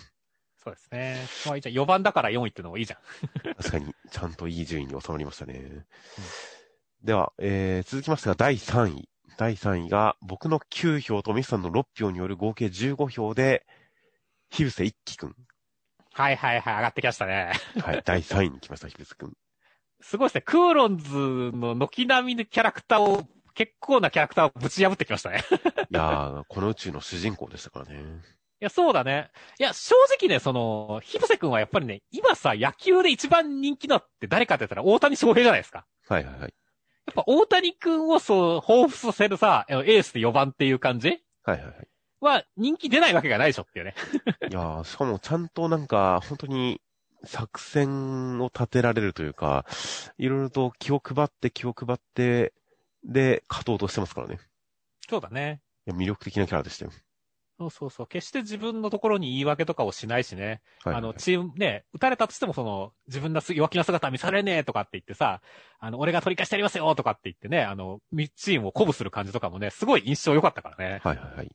[0.67, 1.17] そうですね。
[1.47, 1.75] まあ、いいじゃん。
[1.75, 3.55] 4番だから4位ってのもいいじゃん。
[3.55, 5.87] 確かに、ちゃんといい順位に収まりましたね。
[7.03, 9.09] では、えー、続きましてが第3位。
[9.37, 13.67] 第3位が、僕の9票とミスさんの6票による合計15票で、
[14.51, 15.37] ヒブセ一輝くん。
[16.13, 17.53] はいはいはい、上がってきましたね。
[17.83, 19.33] はい、第3位に来ました、ヒブセくん。
[20.01, 20.41] すごいですね。
[20.43, 21.15] クーロンズ
[21.55, 25.43] の軒並みのキャラクターを、結構なキャラクターをぶち破ってきましたね。
[25.91, 28.01] いやー、この宇宙の主人公でしたからね。
[28.59, 29.31] いや、そうだね。
[29.59, 35.87] いや、正直ね、その、ヒブセ君はやっぱりね、今さ、野球で一番人気のって誰かって言ったら大谷翔平じゃないですか。
[36.09, 36.55] はいはいはい。
[37.07, 41.23] やっぱ大谷君をそう、彷彿させるさ、エースで4番っていう感じ？
[41.45, 41.88] はいはいはい。
[42.21, 43.95] は人気出ないわけがないでしょっていうね。
[44.51, 46.81] いやー、しかもちゃんとなんか、本当に、
[47.25, 49.64] 作戦を立てられるというか、
[50.19, 52.53] いろいろと気を配って気を配って、
[53.05, 54.38] で、勝とうとしてますからね。
[55.09, 55.61] そうだね。
[55.87, 56.92] いや魅力的なキャラでしたよ。
[57.59, 58.07] そうそうそう。
[58.07, 60.61] 決して自分のところに言い訳とかをしないしね。
[60.85, 65.40] はいはいはいあの、チーム、ね、撃たれたとしてもその、自分のす弱気な姿は見されねえとかって言ってさ、
[65.79, 71.01] あの、俺が取り返してやりますよとかって言ってね、あの、みチームを鼓舞する感じとかもね、すごい印象良かったからね。
[71.03, 71.51] はいはいはい。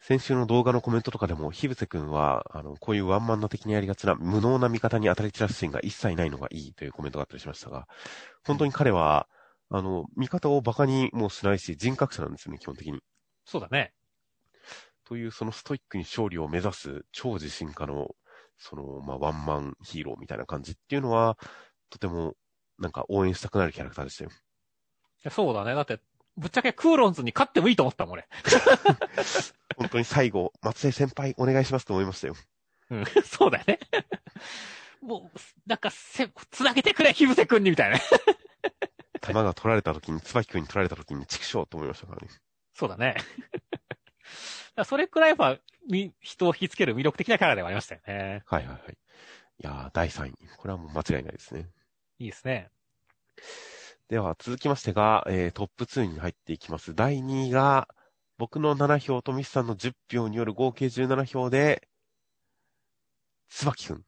[0.00, 7.86] 先週の動画のコメントとかでも、ヒブセ君は、あの、こういうワンマンな的にやりがちな無能な味方に当たり散らすシーンが一切ないのがいいというコメントがあったりしましたが、
[8.46, 9.28] 本当に彼は、
[9.68, 13.00] あの、味方を馬鹿にもしないし、人格者なんですよね、基本的に。
[13.44, 13.92] そうだね。
[15.12, 18.14] という、そのストイックに勝利を目指す超自信家の、
[18.56, 21.36] その、まあ、ワンマンヒーローみたいな感じっていうのは、
[21.90, 22.32] とても、
[22.78, 24.30] なんか応援したくなるキャラクターでしたよ。
[24.30, 24.32] い
[25.24, 25.74] やそうだね。
[25.74, 26.00] だって、
[26.38, 28.26] ぶっちゃけクーロンズに勝ってもいいと思ったもん、俺。
[29.76, 32.34] 本当に最後、松江先輩お願いしますと思いましたよ。
[32.88, 33.80] うん、 そうだよね。
[35.02, 37.98] もう、なんか、せ、つなげてくれ、ヒブセ君に、みたいな。
[39.20, 42.28] 球が取られた時に、椿君に取られた時に、畜生と思いましたからね。
[42.72, 43.16] そうだね。
[44.84, 45.58] それくらいやっぱ、
[45.88, 48.42] み、人を引きつける魅力的なキャラではありましたよね。
[48.46, 48.92] はいはいはい。
[48.92, 48.96] い
[49.58, 50.32] やー、第3位。
[50.56, 51.68] これはもう間違いないですね。
[52.18, 52.70] いいですね。
[54.08, 56.94] では、続きましてが、えー、トップ2に入っていきます。
[56.94, 57.88] 第2位が、
[58.38, 61.88] 僕の7票とミスさんの10票による合計17票で、
[63.48, 64.04] 椿くん。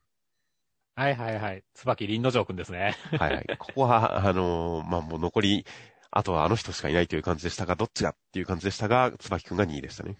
[0.96, 1.64] はいはいはい。
[1.74, 2.96] 椿林之丞くんですね。
[3.18, 3.56] はいはい。
[3.58, 5.66] ここは、あのーまあ、もう残り、
[6.10, 10.16] あとはあの人しかいないという感じでしたが、どっちがっていう感じでしたが、椿くんが2位でしたね。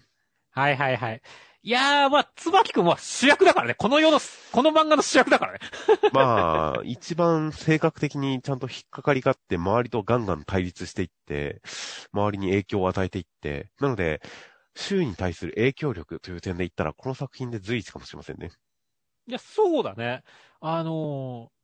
[0.55, 1.21] はいはいはい。
[1.63, 3.73] いやー、まあ、椿くんは主役だからね。
[3.73, 4.19] この世の、
[4.53, 5.59] この漫画の主役だからね。
[6.13, 11.61] まあ、一番性格的にちゃんと引っかかりがあって、周りとガンガン対立していって、
[12.13, 14.21] 周りに影響を与えていって、なので、
[14.75, 18.51] 周囲に対する影響力という点で言ったら、この作品で随一かもしれませんね。
[19.27, 20.23] いや、そうだね。
[20.61, 21.54] あのー、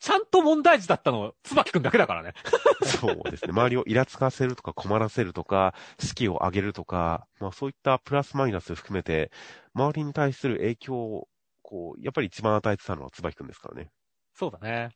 [0.00, 2.34] ちゃんと問題児だったのは椿くんだけだからね。
[2.86, 3.50] そうですね。
[3.50, 9.32] 周りをイラつかせるとか困らせるとか、士気を上げるとか、まあそういったプラスマイナス含めて、
[9.74, 11.28] 周りに対する影響を、
[11.62, 13.90] こう、やっぱり一番与えてたのは椿くんですからね。
[14.34, 14.90] そうだね。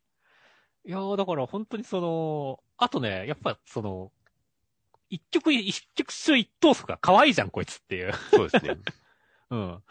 [0.85, 4.13] いやーだから本当にその、あとね、やっぱその、
[5.09, 8.13] 一曲一曲中一等速が可愛いじゃん、こいつっていう。
[8.31, 8.79] そうですね。
[9.51, 9.83] うん。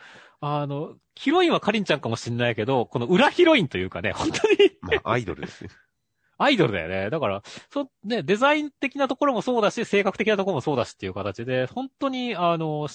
[0.42, 5.70] あの、ヒロインはカリンちゃんかもしんないけど、この裏ヒロインというかね、本当にまあ、アイドルですね。
[6.40, 7.12] アイドルだよね。
[7.12, 12.88] だから、そ、ね、デザイン的なところもそうだし、性格的なところもそうだしっていう形で、本当に、あの、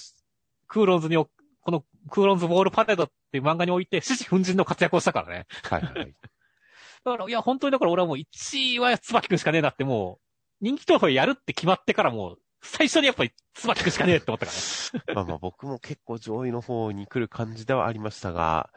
[0.67, 1.29] クーロンズにお、
[1.61, 5.45] このクーロンズボールパレードっていう漫画において、獅子奮陣の活躍をしたからね。
[5.63, 6.13] はいはいはい。
[7.05, 10.19] だから、いや、本当にだから俺はもう1位は椿くんしかねえなっても
[10.61, 15.05] う、人気投票やるって決まってからもう、最初にやっぱり椿くんしかねえって思ったからね。
[15.15, 18.71] まあまあ僕も結構上位の方に来る感じではありましたが、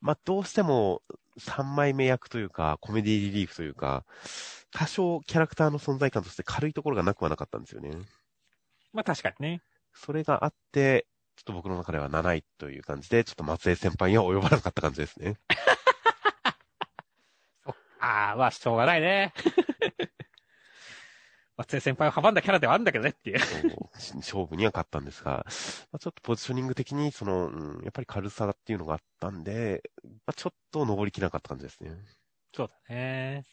[0.00, 1.02] まあどうしても
[1.38, 4.04] 3枚目役というか、コメディリリーフというか、
[4.72, 7.96] 多少キャラクターの存在感として軽いところがなくはなかったんですよね。
[8.92, 9.62] まあ確かにね。
[9.94, 11.06] それがあって、
[11.36, 15.36] ちょっと僕の中では7位という感じで、ちょっと松江先輩には及ばなかった感じですね。
[18.00, 19.32] ああ、まあしょうがないね。
[21.62, 23.38] 松江先輩を阻んだキャラではあるんだけどねっていう。
[24.16, 25.44] 勝負には勝ったんですが、
[25.92, 31.92] まあ、ちょっとポジショニング的に、その、うん、やっぱり軽さっていうのがあったんで、まあ、ちょっと登りきらなかった感じですね。
[32.54, 33.44] そうだね。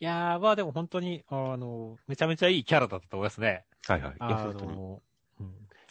[0.00, 3.64] いやー、まあでも本当に、あの、めちゃめちゃいいキャラだったと思いますね。
[3.86, 4.12] はいはい。
[4.12, 4.98] いや、あ本当に。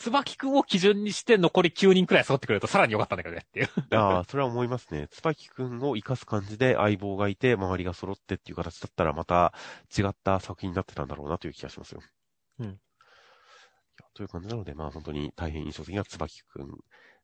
[0.01, 3.69] 椿くんを基準にして残り9人くらい揃ってくれるとさらに良かったんだけどねっていう。
[3.95, 5.07] ああ、それは思いますね。
[5.11, 9.53] 椿くんを生かす感じで相棒がいて、周りが揃ってっていう形だったら、また
[9.95, 12.01] 違った作品になってたんだろうなという気がしますよ。
[12.59, 12.79] うん
[14.13, 16.67] という感じなので、まあ本当に大変印象的な椿くん、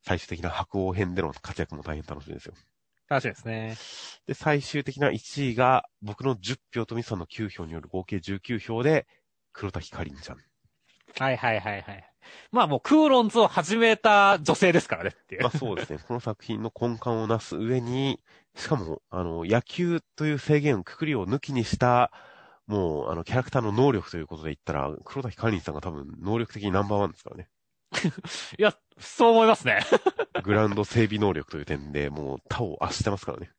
[0.02, 2.54] 最終的な白王編での活躍も大変楽しみですよ。
[3.10, 3.78] 楽しみですね。
[4.26, 9.06] で、最終的な1位が、僕の10票とミスさんの9票による合計19票で、
[9.54, 10.38] 黒滝かりんちゃん。
[11.20, 12.04] はいはいはいはい。
[12.52, 15.44] まあもうクーロンズを始めた女性ですからねっていう。
[15.44, 16.00] まあそうですね。
[16.08, 18.20] この作品の根幹をなす上に、
[18.56, 22.12] しかも、あの、野球という制限、くくりを抜きにした、
[22.66, 27.48] もう、あの、キャラクターの能力ということで言ったら、黒滝かりんさんが多分、能力的にナンバーワンですからね。
[28.58, 29.80] いや、そう思いますね。
[30.44, 33.52] グラウンド整備能力という点で、もう、他を圧してますからね。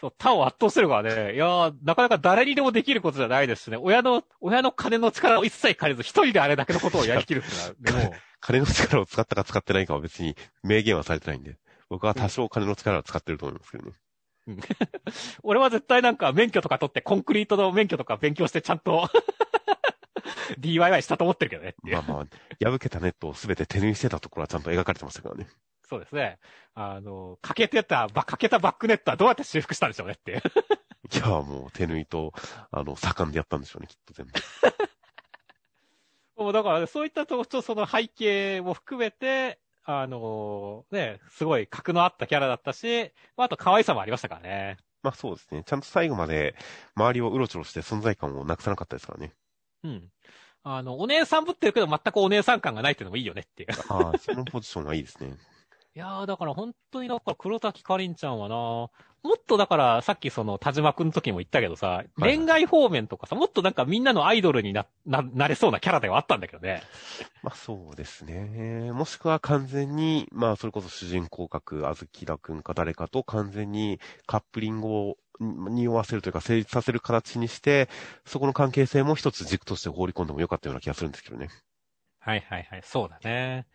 [0.00, 1.34] そう、他を圧倒してるからね。
[1.34, 3.76] いやーなかなか誰にでもできることじゃないですしね。
[3.76, 11.56] 親の、親の金の力を一切借りず、一人であれだけのことをやりきるってでも、 金の力を使ったか使ってないかは別に明言はされてないんで、
[11.88, 13.92] 僕は多少金の力を使ってると思いますけどね。
[15.42, 19.08] 俺は絶対なんか免許とか取って、コンクリートの免許とか勉強してちゃんと、
[20.58, 21.74] DIY したと思ってるけどね。
[21.82, 25.48] まあまあ、破けたネットをすべて手縫いしてたところはちゃんと描かれてましたからね。
[25.88, 26.38] そうですね。
[26.74, 30.42] あの、欠けてた、ば欠けたバックネットはどうやって修復したんでしょうねっていう。
[31.12, 32.32] いや、もう手縫いと、
[32.70, 34.32] あの、盛んでやったんでしょうね、きっと全部。
[36.36, 44.76] もうだから、ね、そういったと、その背景も含めて、あのね、すごい格のあったキャラだったし、まあ、あと可愛さもありましたからね。
[45.02, 45.62] まあそうですね。
[45.64, 46.54] ちゃんと最後まで
[46.94, 49.32] 周りをうろちょろして存在感をなくさなかったですからね。
[49.84, 50.10] うん。
[50.64, 53.68] あの、お姉さんぶってるけど全くお姉さん感がないっていうのもいいよねっていう。
[53.88, 55.34] ああ、そのポジションはいいですね。
[55.98, 58.90] いやー、だから本当にだから黒滝かりんちゃんはな、も
[59.34, 66.84] っとだからさっきその田島くんの時も言ったけどさ、はい恋愛方面とかさ、もっとなんかみんなのアイドルにな、な、なれそうなキャラではあったんだけどね。
[67.42, 68.92] まあそうですね。
[68.92, 77.88] もしくは完全に、まあそれこそ主人公格、あずきらくんか誰かと完全にカップリングを匂わせるというか成立させる形にして、
[78.24, 81.48] そこの関係性も一つ軸として放り込んでもよかったような気がするんですけどね。
[82.20, 83.66] はいはいはい、そうだね。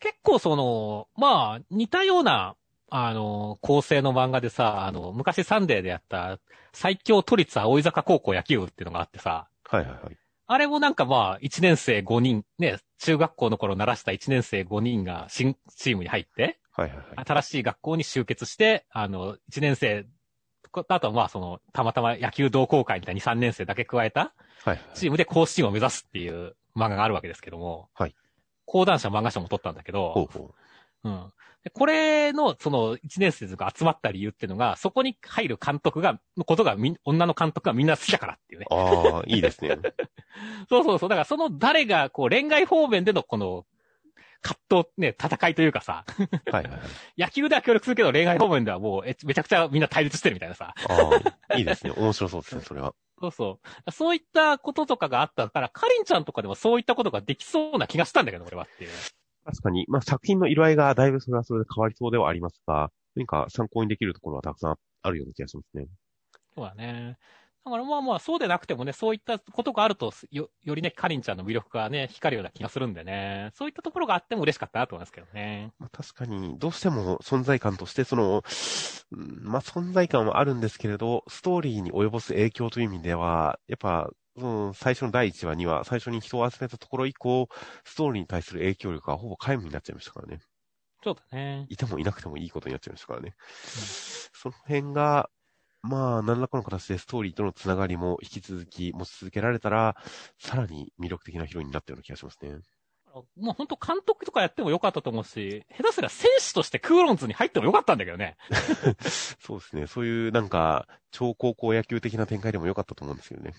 [0.00, 2.56] 結構その、まあ、似たような、
[2.90, 6.40] あの、構成の漫画でさ、あの、昔サンデーでやった
[6.72, 10.16] 最強都立葵坂高校野球部っていうのがあってさ、はいはいはい。
[10.46, 17.26] あれもなんかまあ、1年生5人、ね、中学校の頃鳴らした1年生5人が新チームに入って、はいはいはい。
[17.26, 20.06] 新しい学校に集結して、あの、1年生、
[20.88, 24.20] あとはまあその、たまたま野球同好会みたいに3年生だけ加えた
[24.64, 24.78] はいはい。
[24.94, 28.14] チームで甲子園を目指すっていう漫画があるわけですけども、はい。
[28.70, 30.54] 講談社漫画賞も取ったんだけど、ほうほ
[31.02, 31.32] うん。
[31.64, 38.66] でこれの、その、1年生が集まった理由っていうのが、そこに入る監督が、のことがみん、女の監督がみんな好きだからっていうね。
[38.70, 38.74] う。
[38.74, 39.76] ああ、いいですね。
[40.70, 41.08] そうそうそう。
[41.08, 43.66] だからその誰が、こう、恋愛方面でのこの、
[44.40, 46.04] 葛藤、ね、戦いというかさ、
[46.46, 46.80] はいはいはい。
[47.20, 50.74] 野球では協力するけど恋愛方面ではもう、えめちゃくちゃみんな対立してるみたいなさ。
[50.88, 51.10] あ
[51.48, 51.92] あ、いいですね。
[51.96, 52.94] 面白そうですね、それは。
[53.20, 53.90] そうそう。
[53.92, 58.90] そういったこととかがあったから、カリンちゃんとかでもそういったことができそうな気がしたんだけど、俺はっていう。
[59.44, 65.86] 確かに、まあ作品の色合いがだいぶそれはそれで変わりそうではありますが、何か参考にできるところはたくさんあるような気がしますね。
[66.54, 67.18] そうだね。
[67.64, 75.72] だからまあまあ、そうでなくてもね、そういったことがあると、よ、よりね、カリンちゃんの魅力がね、光るような気がするんでね、そういったところがあっても嬉しかったなと思いますけどね。
[75.78, 78.42] まあ、確かに、どうしても存在感として、その、
[79.10, 87.48] まあ存在感はあるんですけれど、ストーリーに及ぼす影響という意味では、やっぱ、うん、最初の第1話には、最初に人を集めたところ以降、
[87.84, 90.40] ストーリーに対する影響力がほぼ皆無になっちゃいましたからね。
[91.02, 91.66] そうだね。
[91.68, 93.28] いてもいなくてもいいことになっちゃいましたからね。
[93.28, 93.34] うん、
[94.32, 95.30] その辺が、
[95.82, 99.96] まあ、何らかの形でストーリーとのつながりも引き続き持ち続けられたら、
[100.38, 102.58] さらに魅力的なヒロインになったような気がしますね。
[103.36, 108.36] もう本当監督とかやってもよかったと思うし、下手すら選手としてクーロンズに入ってもよかったんだけどね。
[109.40, 109.86] そうですね。
[109.86, 113.54] そういうなんか、超高校野球的な展開でもよかったと思うんですけどね。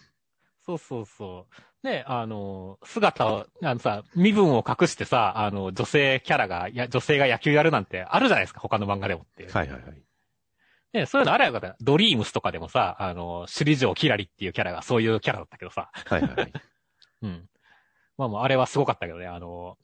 [0.66, 1.48] そうそうそ
[1.84, 1.88] う。
[1.88, 10.04] ね、あの、姿を、あのさ、身分を隠してさ、あの、女性キャラが、や、女性が野球やるなんてあるじゃないですか、他の漫画でもってはいはいはい。
[10.94, 11.76] ね、そういうのあれやかった。
[11.80, 15.90] ドリームスとかでもさ、あの、首里城キラリっていうキャラがそういうキャラだったけどさ。
[15.94, 16.54] はいはいはい。
[17.24, 17.50] うん。
[18.18, 19.78] まあもうあれはすごかったけどね、あの、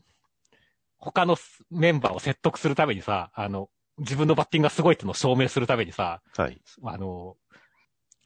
[0.97, 1.37] 他の
[1.69, 6.61] メンバーを説得するためにさ、あの、自分のバッティングがすごいっていうのを証明するためにさ、はい。
[6.83, 7.37] あの、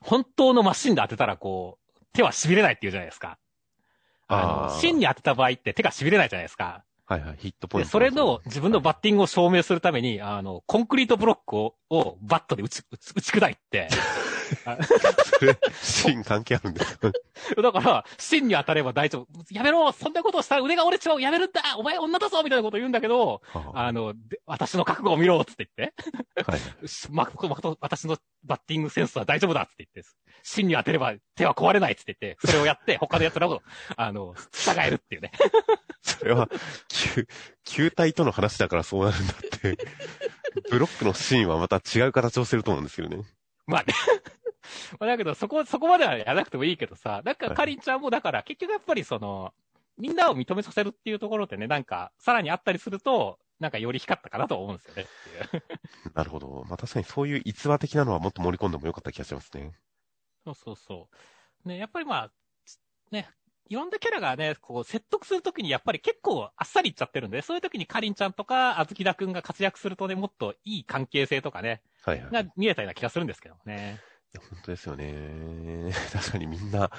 [0.01, 3.37] 本当のマシンで当てたらこう、手は痺れないって言うじゃないですか。
[4.27, 6.83] あの、芯に当てた場合って手が痺れないじゃないですか。
[7.11, 7.87] はいはい、ヒットポイント。
[7.87, 13.89] で、それの自分のバッティングを証明するために、あの、コンクリートブロックを、をバットで打ち、打ち砕いて、
[15.39, 17.11] それ、芯関係あるんですか
[17.61, 19.27] だから、芯に当たれば大丈夫。
[19.49, 24.13] やめろそんなことをしたら腕が折れちまうやめるんだお前女だぞみたいなことを言うんだけど、はあ、あの、
[24.45, 25.93] 私の覚悟を見ろつって言って。
[26.49, 26.59] はい。
[27.11, 30.11] ま、ま、私のバッティングセンスは大丈夫だつって言って、
[30.43, 33.61] 芯に当てれば手は壊れないつって言って、それをやって、他の奴らを、
[33.95, 35.31] あの、従えるっていうね。
[36.01, 36.49] それは、
[36.87, 37.27] 球、
[37.63, 39.77] 球体との話だからそうなるんだって。
[40.69, 43.23] ブロックの芯はまた違う形をしてると思うんですけどね。
[43.67, 43.93] まあね。
[44.99, 49.53] まあだけど、そこ、そこまではやらなくてもいいけどさ、なんかかりんちゃんもだから、結局やっぱりその、
[49.97, 55.05] みんなを認めさせるっていうところでね、なんか、さらにあったりすると、なんかより光ったかなと思うんですよね。
[56.15, 56.63] なるほど。
[56.67, 59.73] まあ確かにそういう逸話的なのはもっと盛り込んでもよかった気がしますね。
[60.43, 61.09] そうそうそ
[61.63, 61.67] う。
[61.67, 62.31] ね、やっぱりまあ、
[63.11, 63.29] ね、
[63.69, 73.99] いろんなキャラがね、こう説得するときにやっぱり結構あっさりいっちゃってるんで、そういうときにかりんちゃんとかあずきだくんが活躍するとね、もっといい関係性とかね、はいはい、が見えたような気がするんですけどね。
[74.33, 75.91] いや、本当ですよね。
[76.13, 76.89] 確かにみんな、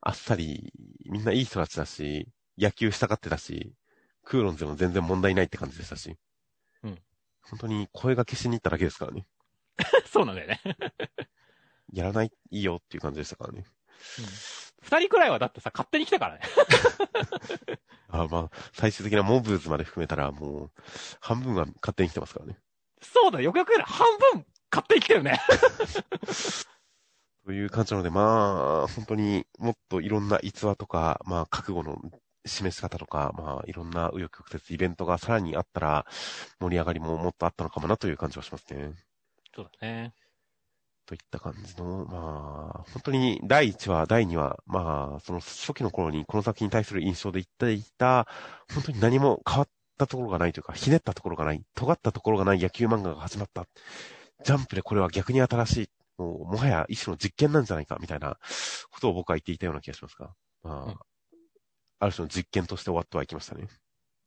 [0.00, 0.72] あっさり、
[1.06, 3.74] みんないい人たちだし、野球したがってたし、
[4.24, 6.16] クーロンズでも全然問題ないって感じでしたし。
[6.84, 7.02] うん。
[7.42, 9.26] 本当に声が消しに行っただけですからね。
[10.06, 10.60] そうなんだよね。
[11.92, 13.64] やらない、いいよっていう感じでしたからね。
[14.18, 14.24] うん。
[14.82, 16.40] 二人くらいはだってさ、勝手に来たからね。
[18.08, 20.70] あまあ、最終的なモブーズまで含めたら、もう、
[21.20, 22.58] 半分は勝手に来てますからね。
[23.02, 25.40] そうだ、よくよく半分買ってきてるね。
[27.44, 31.98] という感じなので、まあ、本当にもっといろんな逸話とか、まあ、覚悟の
[32.44, 36.06] 示し方とか、まあ、いろんな右翼曲折イベントがさらにあったら、
[36.60, 38.92] 盛り上がりももっとあったのかもなという感じはしますね。
[39.54, 40.12] そうだね。
[41.06, 48.26] といった感じの、まあ、本当に第1話、第2話、まあ、その初期の頃にこの作品に対する印象で言っていた、
[48.74, 53.66] 本当に何も変わったところがないというか、ひねったところがない、尖ったところがない野球漫画が始まった。
[54.44, 58.38] ジャンプでこれは逆に新しい、もう、もはや一種の実験なんじゃないか、みたいな
[58.90, 60.30] ことを僕は言っていたような気がしますが、
[60.62, 60.98] まあ、うん、
[62.00, 63.68] ある種の実験として終わってはいきましたね。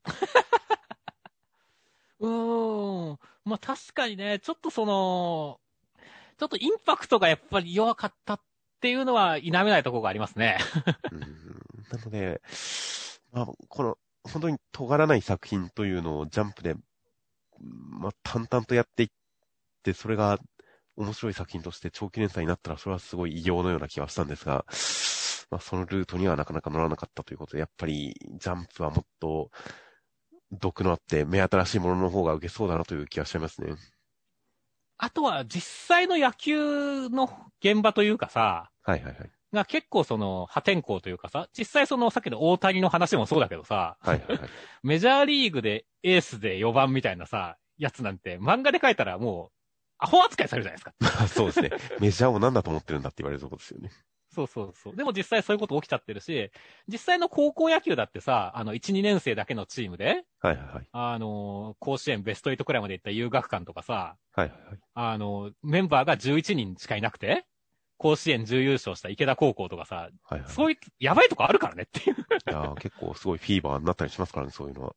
[2.19, 3.19] うーん。
[3.45, 5.59] まあ確かにね、ちょっとその、
[6.37, 8.41] ちょっとインパクトがやっぱり弱かったっ
[8.79, 10.57] ていうのは否めないところがありますね。
[11.11, 12.41] うんなので、
[13.31, 16.75] まあ、この、本当に尖らない作品というのをジャンプで、
[17.59, 19.09] まあ、淡々とやっていっ、
[19.93, 20.39] それが
[20.95, 24.65] 面白い作品として長期連載になったら、それはすごい異様のような気はしたんですが、
[25.49, 29.49] まあ、そのルートにはなかなか乗らなかったということで、やっぱり、ジャンプはもっと、
[30.51, 33.73] 毒のあって目新しいものの方が受けそうだなという気がしちゃいますね。
[34.97, 39.31] あとは、実際の野球の現場というかさ、はいはいはい。
[39.53, 44.49] が結構その破天荒というかさ、実際そのさっきの大谷の話もそうだけどさ、はいはいはい、
[44.83, 49.60] メジャーリーグでエースで4番みたいなさ、やつなんて、漫画で書いたらもう、
[50.01, 51.27] アホ扱いされるじゃないですか。
[51.29, 51.69] そうですね。
[51.99, 53.91] メジャーを何だと思ってるんだって言われるとこですよね。
[54.33, 54.95] そうそうそう。
[54.95, 56.51] でも実際そういうこと起きちゃってるし、
[56.87, 60.87] 実際の高校野球だってさ、あの、1、2年生だけのチームで、はいはいはい。
[60.91, 64.79] あの、甲子園ベスト8くらいまで行った遊学館とかさ、はいはいはい。
[64.93, 67.45] あの、メンバーが11人しかいなくて、
[67.97, 72.15] 甲子園準優勝した池田高校とかさ、はいはい、そういう、やばいとこあるからねっていう。
[72.15, 74.95] いや結構すごいフィーバーになったりしますからね、そういうのは。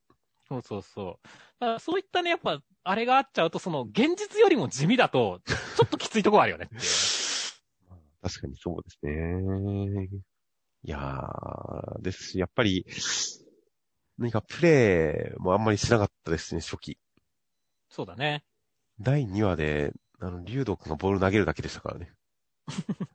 [0.54, 1.28] そうそうそう。
[1.60, 6.68] だからそういったね、やっぱ、あれがあっちゃうと、その、現実よりも地味だと、ちょっときついとこあるよね。
[8.22, 10.08] 確かにそうですね。
[10.84, 12.86] いやー、ですし、やっぱり、
[14.18, 16.98] 何かプレイもあんまりしなかったですね、初期。
[17.88, 18.44] そうだね。
[19.00, 22.12] 第2話で、あの、竜道くんがボール投げるだけでしたからね。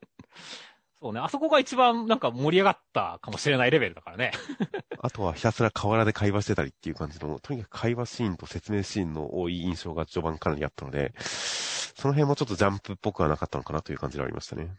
[1.00, 1.20] そうね。
[1.20, 4.32] あそこが一番なんか盛り上がったかもしれないレベルだからね。
[5.02, 14.76] あとはひたすら河原で会話してたりっていう感じの、とにかく会話シーンと説明シーンの多い印象が序盤かなりあったので、その辺もちょっとジャンプっぽくはなかったのかなという感じではありましたね。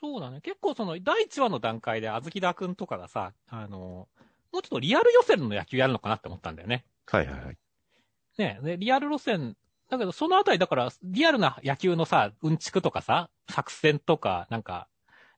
[0.00, 0.40] そうだね。
[0.40, 4.08] 結構その、第1話の段階で、あずきだくんとかがさ、あの、
[4.52, 6.84] もうちょっとリアル予選の野球やるのかなって思ったんだよね。
[7.06, 7.56] はいはいはい。
[8.38, 9.56] ねで、リアル路線、
[9.90, 14.88] だけどそのあたりだから、リアルな野球のさ、うんちくとかさ、作戦とか、なんか、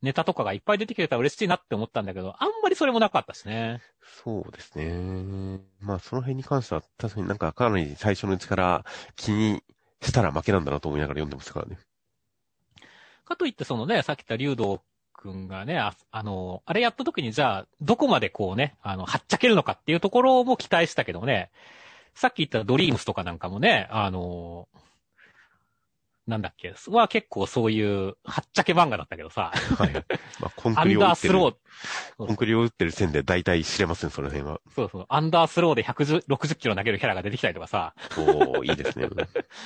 [0.07, 3.83] ネタとかがいっぱい出てきてたら嬉しいなって思ったんだけど、あんまりそれもなかったしね。
[4.25, 5.61] そうですね。
[5.81, 8.85] まあその辺に関しては確かになんかかなり最初のうちから
[9.17, 9.63] 気に
[10.01, 11.79] したら負けなんだなと思いながら読んでましたからね。
[13.25, 14.81] かといってそのね、さっき言った竜道
[15.13, 21.51] くんがね、ああの、あれやった時にじゃあ、どこまでこうね、あの、はっちゃけるのかっていうところも期待したけどね、
[22.15, 24.69] さっき言ったドリームスとかなんかもね、あの、
[26.27, 29.53] なんだっけ、は結構そういう、はっちゃけ漫画だったけどさ。
[29.79, 29.93] はい。
[30.41, 34.61] まあコンアンクリを打ってるダースロ、ー、コンクリを打ってる線で大体知れますね、その辺は。
[34.75, 37.95] そうそう、アンダースローで160キロ投げるキャラが出てきたりとかさ。
[38.19, 39.09] おー、いいですね。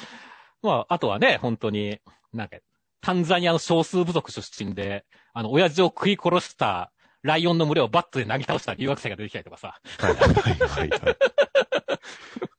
[0.63, 1.99] まあ、あとはね、本当に、
[2.35, 2.59] なんか、
[3.01, 6.93] タンザニアの少数部族出身で、あの、親父を食い殺した
[7.23, 9.81] ライオンの群れをバットで投げ倒した留学生が出てきたりとかさ。
[9.99, 11.17] はいはいはいはい。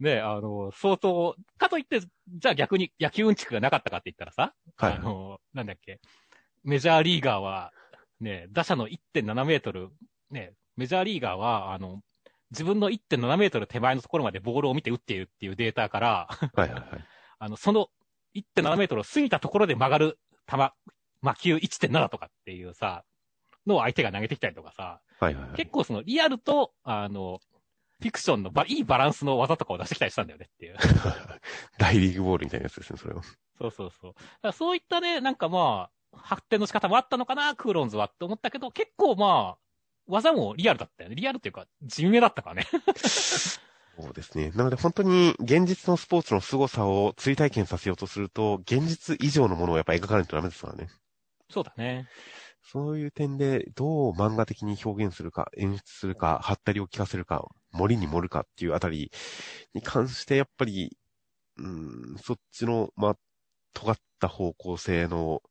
[0.00, 6.00] ね、あの、相当、かといって、じゃあ逆に野球うんちくがなかったかって言ったらさ、はいあの、なんだっけ、
[6.64, 7.72] メジャーリーガーは、
[8.20, 9.90] ね、打者の1.7メートル、
[10.30, 12.02] ね、メジャーリーガーは、あの、
[12.50, 16.82] 自分の1.7メートル手前のところまでボールを見て打っているっていうデータから、はいはいはい。
[17.38, 17.88] あの、その
[18.34, 20.56] 1.7メートルを過ぎたところで曲がる球、
[21.22, 23.04] 魔球1.7とかっていうさ、
[23.66, 25.56] のを相手が投げてきたりとかさ、はいはいはい。
[25.56, 27.40] 結構そのリアルと、あの、
[28.00, 30.76] フィクションのばいいバランスの技とかを出してきたりしたんだよねっていう。
[31.78, 33.22] 大リーグボールみたいなやつですね、それは。
[33.58, 34.12] そうそうそう。
[34.12, 39.58] だからそういったね、なんかまあ、発展の仕方もあったのかな、クーロンズはって思ったけど、結構まあ、
[40.06, 41.16] 技もリアルだったよね。
[41.16, 42.66] リアルっていうか、地味めだったからね。
[43.98, 44.50] そうですね。
[44.50, 50.88] なので本当に現実のスポーツの凄さを追体験させようとすると、現実以上のものをやっぱ描かないとダメですからね。
[51.50, 52.06] そうだね。
[52.62, 57.46] そういう点で、どう漫画的に表現するか、演出するか、ハったりを聞かせるか、
[57.76, 59.10] 森に盛るかっていうあたり
[59.74, 60.96] に関して、やっぱり、
[61.58, 63.16] うん、そっちの、まあ、
[63.72, 65.42] 尖った方向性の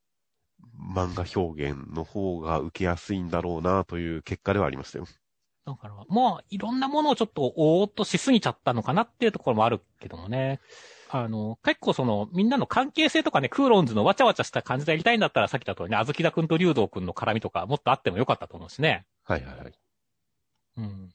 [0.95, 5.07] 漫画表現の方が受けやすいんだろうなという結果ではありましたよ。
[5.65, 10.59] だから、まあ、いろんなものをちょっと、おーっとしすぎちゃったのかなっていうところもあるけどもね。
[11.09, 19.05] あの、結構その、みんなの関係性とかね、クーロンズのわちゃわちゃした感じでやりたいんだったら、さっきだとね、あずきだくんと竜道くんの絡みとか、もっとあってもよかったと思うしね。
[19.23, 19.73] はいはいはい。
[20.78, 21.14] うん。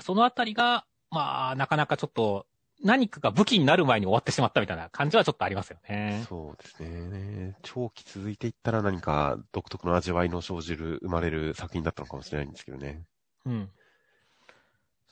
[0.00, 2.46] そのあたりが、まあ、なかなかちょっと、
[2.82, 6.24] 何かが武器になる前に終わってしまったみたいな感じはちょっとありますよね。
[6.28, 7.56] そうですね。
[7.62, 13.02] 長期続いていったら何か独特の味わいの生じる、生まれる作品だったのかもしれないんですけどね。
[13.44, 13.70] うん。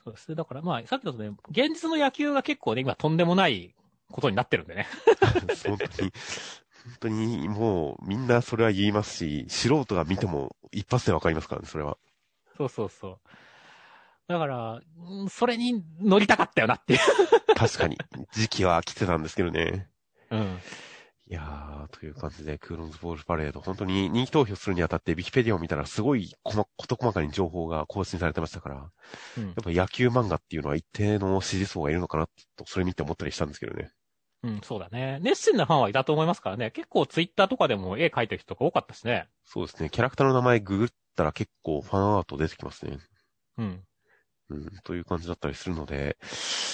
[0.03, 0.35] そうですね。
[0.35, 3.75] だからまあ、さっきだとね、現実の野球が結構ね、今とんでもない
[4.11, 4.87] ことになってるんでね。
[5.67, 6.13] 本当に、
[6.85, 11.99] 本当にもうみんなそれは言いますし、素人が見ても一発でわかりますからね、それは。
[12.57, 13.19] そうそうそう。
[14.29, 17.01] だから、うんそれに乗りたかったよなっていう。
[17.57, 17.97] 確かに。
[18.33, 19.89] 時期は来てたんですけどね。
[20.31, 20.59] うん。
[21.31, 28.91] いやー、という感じで、クーロンズボールパレード、本当に人気投票するにあたって、ウィキペディアを見たら、すごい細、事細かに情報が更新されてましたから、
[29.37, 33.91] うんやっぱ野球漫画っていうのは一定の支持層がいるのかなと、それ見て思ったりしたんですけどね。
[34.43, 35.19] うん、そうだね。
[35.21, 36.71] 熱心なファンはいたと思いますからね。
[36.71, 39.29] 結構ツイッターとかでも絵描いてる人が多かったしね。
[39.45, 39.91] そうですね。
[39.91, 42.99] キャラクターの名前ググったら結構ファンアート出てきますね。
[43.59, 43.83] うん。
[44.51, 46.17] うん、という感じだったりするので、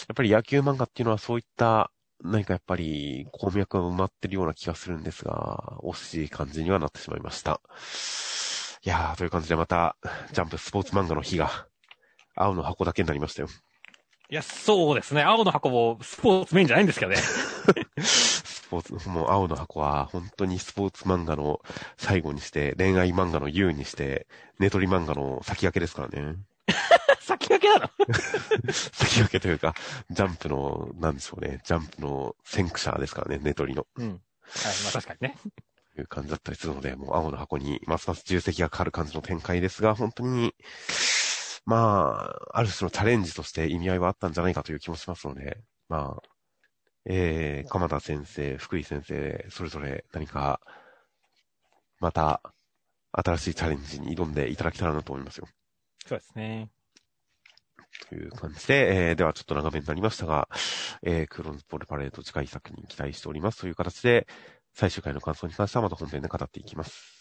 [0.09, 1.91] やっぱり野球漫画っていうのはそういった、
[2.23, 7.61] 何かやっぱり、鉱脈が埋まってるような気がするんですが、惜しい感じにはなってしまいました。
[8.85, 9.97] いやー、という感じでまた、
[10.33, 11.67] ジャンプスポーツ漫画の日が、
[12.37, 13.49] 青の箱だけになりましたよ。
[14.31, 15.23] いや、そうですね。
[15.23, 17.19] 青の箱もスポーツメインじゃないんですけどね。
[18.01, 21.61] スポーツ、もう青の箱は本当にスポーツ漫画の
[21.99, 24.27] 最後にして、恋愛漫画の優にして、
[24.59, 26.37] ネトリ漫画の先駆けですからね。
[27.65, 27.91] けなの？
[28.73, 29.75] 先駆けというか、
[30.11, 33.87] ジャンプの、なんでしょうね、ジャンプの先駆者ですからね、ネトリの。
[33.97, 34.09] うん。
[34.09, 34.21] はい、ま
[34.91, 35.37] あ確かにね。
[35.97, 40.55] いう感じだったりするので、もう青の箱にますます重責がかかる感じの展開ですが、本当に、
[41.67, 46.23] まあ、ある種のチャレンジとして意味合いはあったんじゃないかという気もしますので、まあ、
[47.07, 50.61] えー、鎌田先生、福井先生、それぞれ何か
[52.01, 52.43] また、
[53.13, 55.47] 新しいチャレンジに挑んでいただけたらなと思いますよ。
[56.05, 56.69] そうですね。
[58.09, 60.49] という感じで、えー、ではちょっと長めになりましたが、
[61.03, 64.27] えー、クローズポールパレード次回作に期待しておりますという形で、
[64.73, 67.14] 最終回の感想に関してはまた本編で語っていきます。